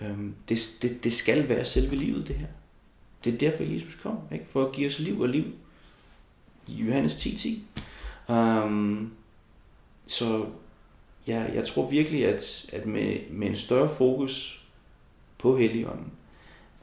Øhm, 0.00 0.34
det, 0.48 0.58
det, 0.82 1.04
det 1.04 1.12
skal 1.12 1.48
være 1.48 1.64
selve 1.64 1.96
livet, 1.96 2.28
det 2.28 2.36
her. 2.36 2.46
Det 3.24 3.34
er 3.34 3.38
derfor, 3.38 3.64
Jesus 3.64 3.94
kom, 3.94 4.18
ikke? 4.32 4.46
for 4.46 4.66
at 4.66 4.72
give 4.72 4.86
os 4.86 4.98
liv 4.98 5.20
og 5.20 5.28
liv 5.28 5.44
Johannes 6.68 7.26
10.10. 7.26 7.38
10. 7.38 7.66
Øhm, 8.30 9.10
så 10.06 10.46
ja, 11.28 11.46
jeg 11.54 11.64
tror 11.64 11.88
virkelig, 11.88 12.26
at, 12.26 12.70
at 12.72 12.86
med, 12.86 13.30
med 13.30 13.48
en 13.48 13.56
større 13.56 13.88
fokus 13.88 14.64
på 15.38 15.56
Helligånden, 15.56 16.12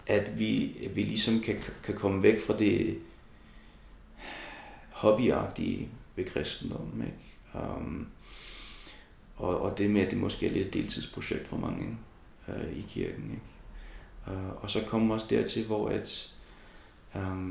at 0.08 0.40
vi, 0.40 0.78
at 0.86 0.96
vi 0.96 1.04
ligesom 1.04 1.40
kan, 1.40 1.56
kan 1.84 1.96
komme 1.96 2.24
væk 2.24 2.42
fra 2.42 2.58
det 2.58 3.00
hobbyagtige 4.90 5.90
ved 6.16 6.26
kristendommen. 6.26 7.06
Ikke? 7.06 7.68
Um, 7.68 8.08
og, 9.36 9.62
og 9.62 9.78
det 9.78 9.90
med, 9.90 10.02
at 10.02 10.12
det 10.12 10.20
måske 10.20 10.48
er 10.48 10.52
lidt 10.52 10.68
et 10.68 10.74
deltidsprojekt 10.74 11.48
for 11.48 11.58
mange 11.58 11.98
øh, 12.48 12.78
i 12.78 12.82
kirken. 12.82 13.24
Ikke? 13.32 14.38
Øh, 14.40 14.64
og 14.64 14.70
så 14.70 14.84
kommer 14.88 15.14
også 15.16 15.28
dertil, 15.30 15.66
hvor 15.66 15.90
at, 15.90 16.34
øh, 17.16 17.50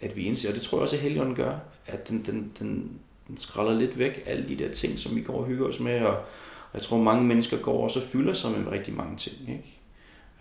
at 0.00 0.16
vi 0.16 0.22
indser, 0.22 0.48
og 0.48 0.54
det 0.54 0.62
tror 0.62 0.78
jeg 0.78 0.82
også, 0.82 0.96
at 0.96 1.02
Helligånden 1.02 1.34
gør, 1.34 1.58
at 1.86 2.08
den, 2.08 2.22
den, 2.22 2.52
den, 2.58 3.00
den 3.28 3.36
skræller 3.36 3.74
lidt 3.74 3.98
væk 3.98 4.22
alle 4.26 4.48
de 4.48 4.56
der 4.56 4.72
ting, 4.72 4.98
som 4.98 5.16
vi 5.16 5.22
går 5.22 5.34
og 5.34 5.46
hygger 5.46 5.66
os 5.66 5.80
med, 5.80 6.00
og, 6.00 6.16
og 6.16 6.74
jeg 6.74 6.82
tror, 6.82 7.02
mange 7.02 7.24
mennesker 7.24 7.58
går 7.58 7.82
og 7.84 7.90
så 7.90 8.00
fylder 8.00 8.32
sig 8.32 8.50
med 8.50 8.72
rigtig 8.72 8.94
mange 8.94 9.16
ting, 9.16 9.36
ikke? 9.48 9.78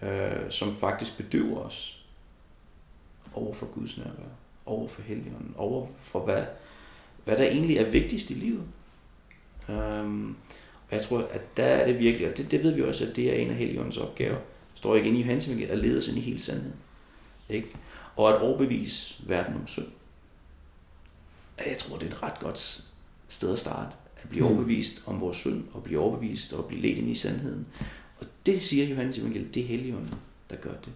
Øh, 0.01 0.51
som 0.51 0.73
faktisk 0.73 1.17
bedøver 1.17 1.59
os 1.59 2.05
over 3.33 3.53
for 3.53 3.65
Guds 3.65 3.97
nærvær, 3.97 4.29
over 4.65 4.87
for 4.87 5.01
Helligånden, 5.01 5.53
over 5.57 5.87
for 5.97 6.19
hvad, 6.19 6.45
hvad 7.25 7.37
der 7.37 7.43
egentlig 7.43 7.77
er 7.77 7.89
vigtigst 7.89 8.29
i 8.29 8.33
livet. 8.33 8.63
Um, 9.69 10.37
og 10.91 10.97
jeg 10.97 11.05
tror, 11.05 11.27
at 11.31 11.57
der 11.57 11.63
er 11.63 11.87
det 11.87 11.99
virkelig, 11.99 12.29
og 12.29 12.37
det, 12.37 12.51
det 12.51 12.63
ved 12.63 12.73
vi 12.73 12.81
også, 12.81 13.05
at 13.05 13.15
det 13.15 13.29
er 13.29 13.33
en 13.33 13.49
af 13.49 13.55
Helligåndens 13.55 13.97
opgaver, 13.97 14.37
står 14.75 14.95
igen 14.95 15.15
i 15.15 15.19
Johannes 15.19 15.47
at 15.47 15.79
lede 15.79 15.97
os 15.97 16.07
ind 16.07 16.17
i 16.17 16.21
hele 16.21 16.39
sandheden. 16.39 16.77
Ikke? 17.49 17.67
Og 18.15 18.29
at 18.29 18.41
overbevise 18.41 19.23
verden 19.27 19.55
om 19.55 19.67
synd. 19.67 19.87
Jeg 21.67 21.77
tror, 21.77 21.97
det 21.97 22.07
er 22.07 22.11
et 22.11 22.23
ret 22.23 22.39
godt 22.39 22.83
sted 23.27 23.53
at 23.53 23.59
starte. 23.59 23.95
At 24.23 24.29
blive 24.29 24.49
mm. 24.49 24.55
overbevist 24.55 25.03
om 25.05 25.21
vores 25.21 25.37
synd, 25.37 25.63
og 25.73 25.83
blive 25.83 25.99
overbevist 25.99 26.53
og 26.53 26.65
blive 26.65 26.81
ledt 26.81 26.97
ind 26.97 27.09
i 27.09 27.15
sandheden. 27.15 27.67
Og 28.19 28.25
det 28.45 28.61
siger 28.61 28.87
Johannes 28.87 29.17
Evangeliet, 29.17 29.53
det 29.53 29.63
er 29.63 29.67
Helligånden, 29.67 30.13
der 30.49 30.55
gør 30.55 30.73
det. 30.85 30.93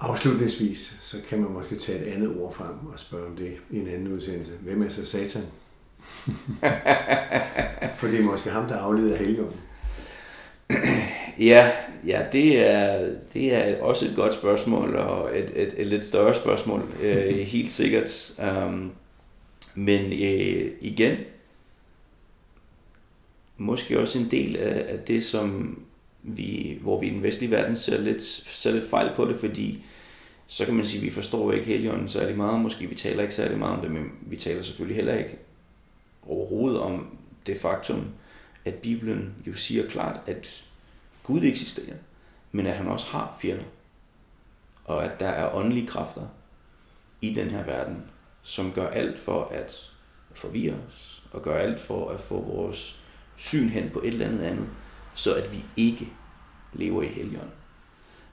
Afslutningsvis, 0.00 0.98
så 1.00 1.16
kan 1.28 1.40
man 1.40 1.50
måske 1.50 1.76
tage 1.76 2.06
et 2.06 2.12
andet 2.12 2.36
ord 2.36 2.54
frem 2.54 2.86
og 2.86 2.98
spørge 2.98 3.26
om 3.26 3.36
det 3.36 3.56
i 3.70 3.78
en 3.78 3.88
anden 3.88 4.12
udsendelse. 4.12 4.52
Hvem 4.56 4.82
er 4.82 4.88
så 4.88 5.04
Satan? 5.04 5.42
For 7.96 8.06
det 8.06 8.20
er 8.20 8.24
måske 8.24 8.50
ham, 8.50 8.68
der 8.68 8.76
afleder 8.76 9.16
Helligånden. 9.16 9.60
Ja, 11.38 11.72
ja 12.06 12.26
det, 12.32 12.58
er, 12.58 13.10
det 13.32 13.54
er 13.54 13.82
også 13.82 14.06
et 14.06 14.12
godt 14.16 14.34
spørgsmål, 14.34 14.96
og 14.96 15.38
et, 15.38 15.52
et, 15.54 15.74
et 15.76 15.86
lidt 15.86 16.04
større 16.04 16.34
spørgsmål, 16.34 16.82
øh, 17.02 17.38
helt 17.54 17.70
sikkert. 17.70 18.32
Um, 18.38 18.92
men 19.74 20.12
øh, 20.12 20.70
igen, 20.80 21.16
måske 23.56 24.00
også 24.00 24.18
en 24.18 24.30
del 24.30 24.56
af, 24.56 24.84
af 24.88 24.98
det, 24.98 25.24
som 25.24 25.78
vi, 26.22 26.78
hvor 26.80 27.00
vi 27.00 27.06
i 27.06 27.10
den 27.10 27.22
vestlige 27.22 27.50
verden 27.50 27.76
ser 27.76 28.00
lidt, 28.00 28.22
ser 28.22 28.72
lidt 28.72 28.90
fejl 28.90 29.10
på 29.16 29.24
det, 29.24 29.36
fordi 29.36 29.84
så 30.46 30.64
kan 30.64 30.74
man 30.74 30.86
sige, 30.86 31.00
at 31.00 31.06
vi 31.06 31.10
forstår 31.10 31.52
ikke 31.52 31.66
Helligånden 31.66 32.08
særlig 32.08 32.36
meget, 32.36 32.60
måske 32.60 32.86
vi 32.86 32.94
taler 32.94 33.22
ikke 33.22 33.34
særlig 33.34 33.58
meget 33.58 33.76
om 33.76 33.82
det, 33.82 33.90
men 33.90 34.04
vi 34.20 34.36
taler 34.36 34.62
selvfølgelig 34.62 34.96
heller 34.96 35.18
ikke 35.18 35.36
overhovedet 36.26 36.80
om 36.80 37.18
det 37.46 37.60
faktum, 37.60 38.06
at 38.64 38.74
Bibelen 38.74 39.34
jo 39.46 39.54
siger 39.54 39.88
klart, 39.88 40.20
at 40.26 40.64
Gud 41.22 41.42
eksisterer, 41.42 41.96
men 42.52 42.66
at 42.66 42.76
han 42.76 42.88
også 42.88 43.06
har 43.06 43.38
fjender. 43.40 43.64
Og 44.84 45.04
at 45.04 45.20
der 45.20 45.28
er 45.28 45.54
åndelige 45.54 45.86
kræfter 45.86 46.26
i 47.20 47.34
den 47.34 47.50
her 47.50 47.64
verden, 47.64 48.02
som 48.42 48.72
gør 48.72 48.88
alt 48.88 49.18
for 49.18 49.44
at 49.44 49.92
forvirre 50.34 50.76
os, 50.88 51.22
og 51.32 51.42
gør 51.42 51.58
alt 51.58 51.80
for 51.80 52.10
at 52.10 52.20
få 52.20 52.40
vores 52.40 53.02
syn 53.36 53.68
hen 53.68 53.90
på 53.90 54.00
et 54.00 54.08
eller 54.08 54.26
andet 54.26 54.42
andet, 54.42 54.68
så 55.14 55.34
at 55.34 55.52
vi 55.52 55.64
ikke 55.76 56.08
lever 56.72 57.02
i 57.02 57.06
helgen. 57.06 57.50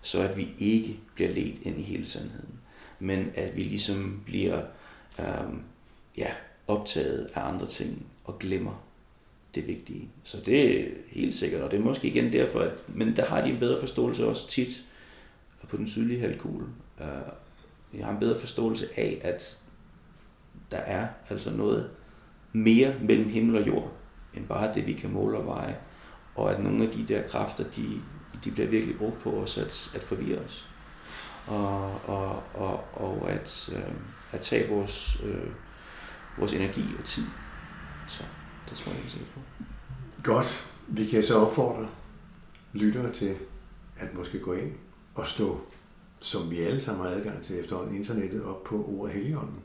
Så 0.01 0.21
at 0.21 0.37
vi 0.37 0.49
ikke 0.57 0.99
bliver 1.15 1.31
ledt 1.31 1.61
ind 1.61 1.79
i 1.79 1.81
hele 1.81 2.05
sandheden. 2.05 2.59
Men 2.99 3.31
at 3.35 3.55
vi 3.55 3.63
ligesom 3.63 4.21
bliver 4.25 4.61
øhm, 5.19 5.63
ja, 6.17 6.31
optaget 6.69 7.29
af 7.35 7.47
andre 7.47 7.67
ting 7.67 8.05
og 8.23 8.39
glemmer 8.39 8.83
det 9.55 9.67
vigtige. 9.67 10.09
Så 10.23 10.37
det 10.45 10.81
er 10.81 10.89
helt 11.07 11.35
sikkert, 11.35 11.61
og 11.61 11.71
det 11.71 11.79
er 11.79 11.83
måske 11.83 12.07
igen 12.07 12.33
derfor, 12.33 12.59
at, 12.59 12.85
men 12.87 13.15
der 13.15 13.25
har 13.25 13.41
de 13.41 13.49
en 13.49 13.59
bedre 13.59 13.79
forståelse 13.79 14.27
også 14.27 14.49
tit 14.49 14.83
på 15.69 15.77
den 15.77 15.87
sydlige 15.87 16.19
halvkugle. 16.19 16.65
Øh, 17.01 17.07
jeg 17.93 18.05
har 18.05 18.13
en 18.13 18.19
bedre 18.19 18.39
forståelse 18.39 18.87
af, 18.97 19.21
at 19.23 19.61
der 20.71 20.77
er 20.77 21.07
altså 21.29 21.51
noget 21.51 21.89
mere 22.53 22.95
mellem 23.01 23.29
himmel 23.29 23.61
og 23.61 23.67
jord, 23.67 23.91
end 24.33 24.47
bare 24.47 24.73
det, 24.73 24.87
vi 24.87 24.93
kan 24.93 25.09
måle 25.09 25.37
og 25.37 25.45
veje. 25.45 25.77
Og 26.35 26.51
at 26.51 26.63
nogle 26.63 26.83
af 26.83 26.89
de 26.89 27.05
der 27.07 27.27
kræfter, 27.27 27.63
de, 27.63 28.01
de 28.43 28.51
bliver 28.51 28.67
virkelig 28.67 28.97
brugt 28.97 29.19
på 29.19 29.31
os 29.31 29.57
at, 29.57 29.91
at 29.95 30.03
forvirre 30.03 30.39
os. 30.39 30.67
Og, 31.47 31.91
og, 32.07 32.43
og, 32.53 32.83
og 32.93 33.31
at, 33.31 33.69
øh, 33.75 33.93
at 34.31 34.41
tage 34.41 34.69
vores, 34.69 35.21
øh, 35.25 35.51
vores 36.39 36.53
energi 36.53 36.83
og 36.99 37.03
tid. 37.03 37.23
Så 38.07 38.23
det 38.69 38.77
tror 38.77 38.91
jeg, 38.91 39.01
jeg 39.03 39.25
på. 39.33 39.39
Godt. 40.23 40.71
Vi 40.87 41.05
kan 41.05 41.23
så 41.23 41.35
opfordre 41.35 41.87
lyttere 42.73 43.11
til 43.13 43.35
at 43.97 44.13
måske 44.13 44.39
gå 44.39 44.53
ind 44.53 44.71
og 45.15 45.27
stå, 45.27 45.61
som 46.19 46.51
vi 46.51 46.59
alle 46.59 46.81
sammen 46.81 47.05
har 47.05 47.11
adgang 47.11 47.41
til 47.41 47.59
efterhånden, 47.59 47.95
internettet 47.95 48.43
op 48.43 48.63
på 48.63 48.85
ordet 48.87 49.15
Helligånden, 49.15 49.59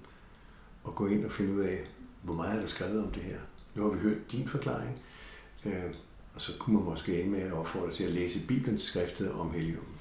og 0.84 0.94
gå 0.94 1.06
ind 1.06 1.24
og 1.24 1.30
finde 1.30 1.54
ud 1.54 1.60
af, 1.60 1.78
hvor 2.22 2.34
meget 2.34 2.56
er 2.56 2.60
der 2.60 2.66
skrevet 2.66 3.04
om 3.04 3.10
det 3.10 3.22
her. 3.22 3.38
Nu 3.74 3.82
har 3.82 3.90
vi 3.90 3.98
hørt 3.98 4.32
din 4.32 4.48
forklaring, 4.48 5.02
øh, 5.66 5.72
og 6.34 6.40
så 6.40 6.52
kunne 6.58 6.76
man 6.76 6.84
måske 6.84 7.20
ende 7.20 7.30
med 7.30 7.40
at 7.40 7.52
opfordre 7.52 7.92
til 7.92 8.04
at 8.04 8.10
læse 8.10 8.46
Bibelens 8.46 8.82
skriftet 8.82 9.32
om 9.32 9.52
Helligånden. 9.52 9.94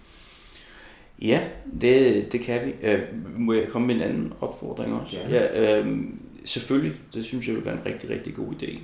Ja, 1.22 1.50
det, 1.82 2.32
det 2.32 2.42
kan 2.42 2.66
vi. 2.66 2.88
Øh, 2.88 3.02
må 3.38 3.54
jeg 3.54 3.68
komme 3.68 3.88
med 3.88 3.96
en 3.96 4.02
anden 4.02 4.34
opfordring 4.42 4.94
også? 4.94 5.18
Ja. 5.18 5.30
ja 5.30 5.80
øh, 5.80 6.04
selvfølgelig, 6.46 7.00
det 7.14 7.26
synes 7.26 7.48
jeg 7.48 7.56
vil 7.56 7.66
være 7.66 7.78
en 7.80 7.86
rigtig, 7.86 8.10
rigtig 8.10 8.36
god 8.36 8.54
idé. 8.54 8.80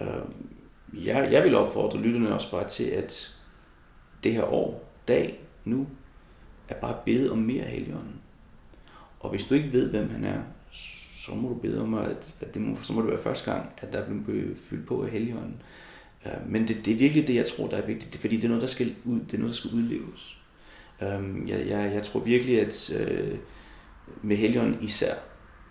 Øh, 0.00 1.06
jeg, 1.06 1.28
jeg 1.32 1.42
vil 1.42 1.54
opfordre 1.54 2.00
lytterne 2.00 2.34
også 2.34 2.50
bare 2.50 2.68
til, 2.68 2.84
at 2.84 3.36
det 4.24 4.32
her 4.32 4.44
år, 4.44 4.92
dag, 5.08 5.40
nu, 5.64 5.86
er 6.68 6.74
bare 6.74 6.96
bede 7.04 7.32
om 7.32 7.38
mere 7.38 7.64
Helligånden. 7.64 8.20
Og 9.20 9.30
hvis 9.30 9.44
du 9.44 9.54
ikke 9.54 9.72
ved, 9.72 9.90
hvem 9.90 10.10
han 10.10 10.24
er, 10.24 10.42
så 11.26 11.34
må 11.34 11.48
du 11.48 11.54
bede 11.54 11.82
om, 11.82 11.94
at, 11.94 12.34
at 12.40 12.54
det 12.54 12.62
må, 12.62 12.76
så 12.82 12.92
må 12.92 13.00
det 13.00 13.10
være 13.10 13.18
første 13.18 13.52
gang, 13.52 13.72
at 13.78 13.92
der 13.92 14.04
bliver 14.26 14.54
fyldt 14.56 14.86
på 14.86 15.04
af 15.04 15.10
Helligånden. 15.10 15.62
Øh, 16.26 16.50
men 16.50 16.68
det, 16.68 16.84
det 16.84 16.92
er 16.92 16.98
virkelig 16.98 17.26
det, 17.26 17.34
jeg 17.34 17.46
tror, 17.46 17.68
der 17.68 17.76
er 17.76 17.86
vigtigt, 17.86 18.12
det 18.12 18.20
fordi 18.20 18.36
det 18.36 18.44
er 18.44 18.48
noget, 18.48 18.62
der 18.62 18.68
skal, 18.68 18.94
ud, 19.04 19.20
det 19.20 19.34
er 19.34 19.38
noget, 19.38 19.52
der 19.52 19.56
skal 19.56 19.70
udleves. 19.74 20.38
Øh, 21.02 21.48
jeg, 21.48 21.66
jeg, 21.68 21.92
jeg 21.94 22.02
tror 22.02 22.20
virkelig, 22.20 22.60
at 22.60 22.90
øh, 23.00 23.38
med 24.22 24.36
Helligånden 24.36 24.82
især, 24.82 25.14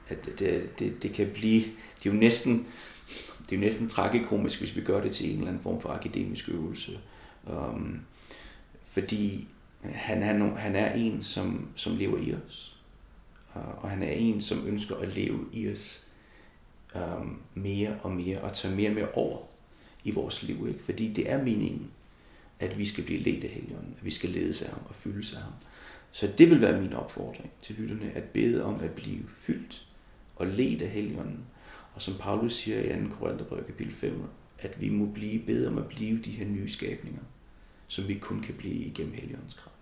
at 0.07 0.25
det, 0.25 0.79
det, 0.79 1.03
det 1.03 1.13
kan 1.13 1.29
blive, 1.33 1.61
det 2.03 2.09
er 2.09 2.13
jo 2.13 2.19
næsten, 2.19 2.67
det 3.43 3.51
er 3.51 3.55
jo 3.55 3.61
næsten 3.61 3.89
tragikomisk, 3.89 4.59
hvis 4.59 4.75
vi 4.75 4.81
gør 4.81 5.01
det 5.01 5.11
til 5.11 5.29
en 5.29 5.37
eller 5.37 5.47
anden 5.47 5.63
form 5.63 5.81
for 5.81 5.89
akademisk 5.89 6.49
øvelse. 6.49 6.99
Um, 7.43 8.01
fordi 8.83 9.47
han 9.83 10.23
er, 10.23 10.55
han 10.55 10.75
er 10.75 10.93
en, 10.93 11.23
som, 11.23 11.67
som 11.75 11.97
lever 11.97 12.17
i 12.17 12.33
os. 12.33 12.77
Uh, 13.55 13.83
og 13.83 13.89
han 13.89 14.03
er 14.03 14.11
en, 14.11 14.41
som 14.41 14.67
ønsker 14.67 14.95
at 14.95 15.15
leve 15.15 15.45
i 15.53 15.71
os 15.71 16.07
um, 16.95 17.41
mere 17.53 17.99
og 18.03 18.11
mere, 18.11 18.41
og 18.41 18.53
tage 18.53 18.75
mere 18.75 18.89
og 18.89 18.95
mere 18.95 19.11
over 19.11 19.41
i 20.03 20.11
vores 20.11 20.43
liv. 20.43 20.67
Ikke? 20.67 20.83
Fordi 20.83 21.13
det 21.13 21.31
er 21.31 21.43
meningen, 21.43 21.91
at 22.59 22.77
vi 22.77 22.85
skal 22.85 23.03
blive 23.03 23.19
ledt 23.19 23.43
af 23.43 23.49
Helligånden, 23.49 23.93
at 23.97 24.05
vi 24.05 24.11
skal 24.11 24.29
ledes 24.29 24.61
af 24.61 24.69
ham 24.69 24.81
og 24.89 24.95
fyldes 24.95 25.33
af 25.33 25.41
ham. 25.41 25.53
Så 26.11 26.27
det 26.37 26.49
vil 26.49 26.61
være 26.61 26.81
min 26.81 26.93
opfordring 26.93 27.51
til 27.61 27.75
lytterne, 27.75 28.11
at 28.15 28.23
bede 28.23 28.63
om 28.63 28.79
at 28.79 28.91
blive 28.91 29.23
fyldt 29.37 29.87
og 30.35 30.47
led 30.47 30.81
af 30.81 30.89
Helligånden. 30.89 31.45
Og 31.93 32.01
som 32.01 32.13
Paulus 32.19 32.53
siger 32.53 32.79
i 32.79 33.03
2. 33.09 33.15
Korintherbrev 33.19 33.65
kapitel 33.65 33.93
5, 33.93 34.23
at 34.59 34.81
vi 34.81 34.89
må 34.89 35.05
blive 35.05 35.45
bedre 35.45 35.71
om 35.71 35.77
at 35.77 35.87
blive 35.87 36.21
de 36.21 36.31
her 36.31 36.45
nye 36.45 36.69
skabninger, 36.69 37.21
som 37.87 38.07
vi 38.07 38.13
kun 38.13 38.41
kan 38.41 38.55
blive 38.55 38.75
igennem 38.75 39.13
Helligåndens 39.13 39.53
kraft. 39.53 39.75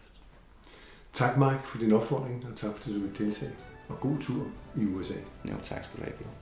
Tak 1.13 1.37
Mark 1.37 1.65
for 1.65 1.77
din 1.77 1.91
opfordring, 1.91 2.45
og 2.51 2.55
tak 2.55 2.75
fordi 2.75 2.93
du 2.93 2.99
vil 2.99 3.17
deltage. 3.17 3.51
Og 3.87 3.99
god 3.99 4.17
tur 4.21 4.47
i 4.77 4.85
USA. 4.85 5.13
Jo, 5.51 5.55
tak 5.63 5.83
skal 5.83 5.99
du 5.99 6.03
have, 6.03 6.17
Bjørn. 6.17 6.33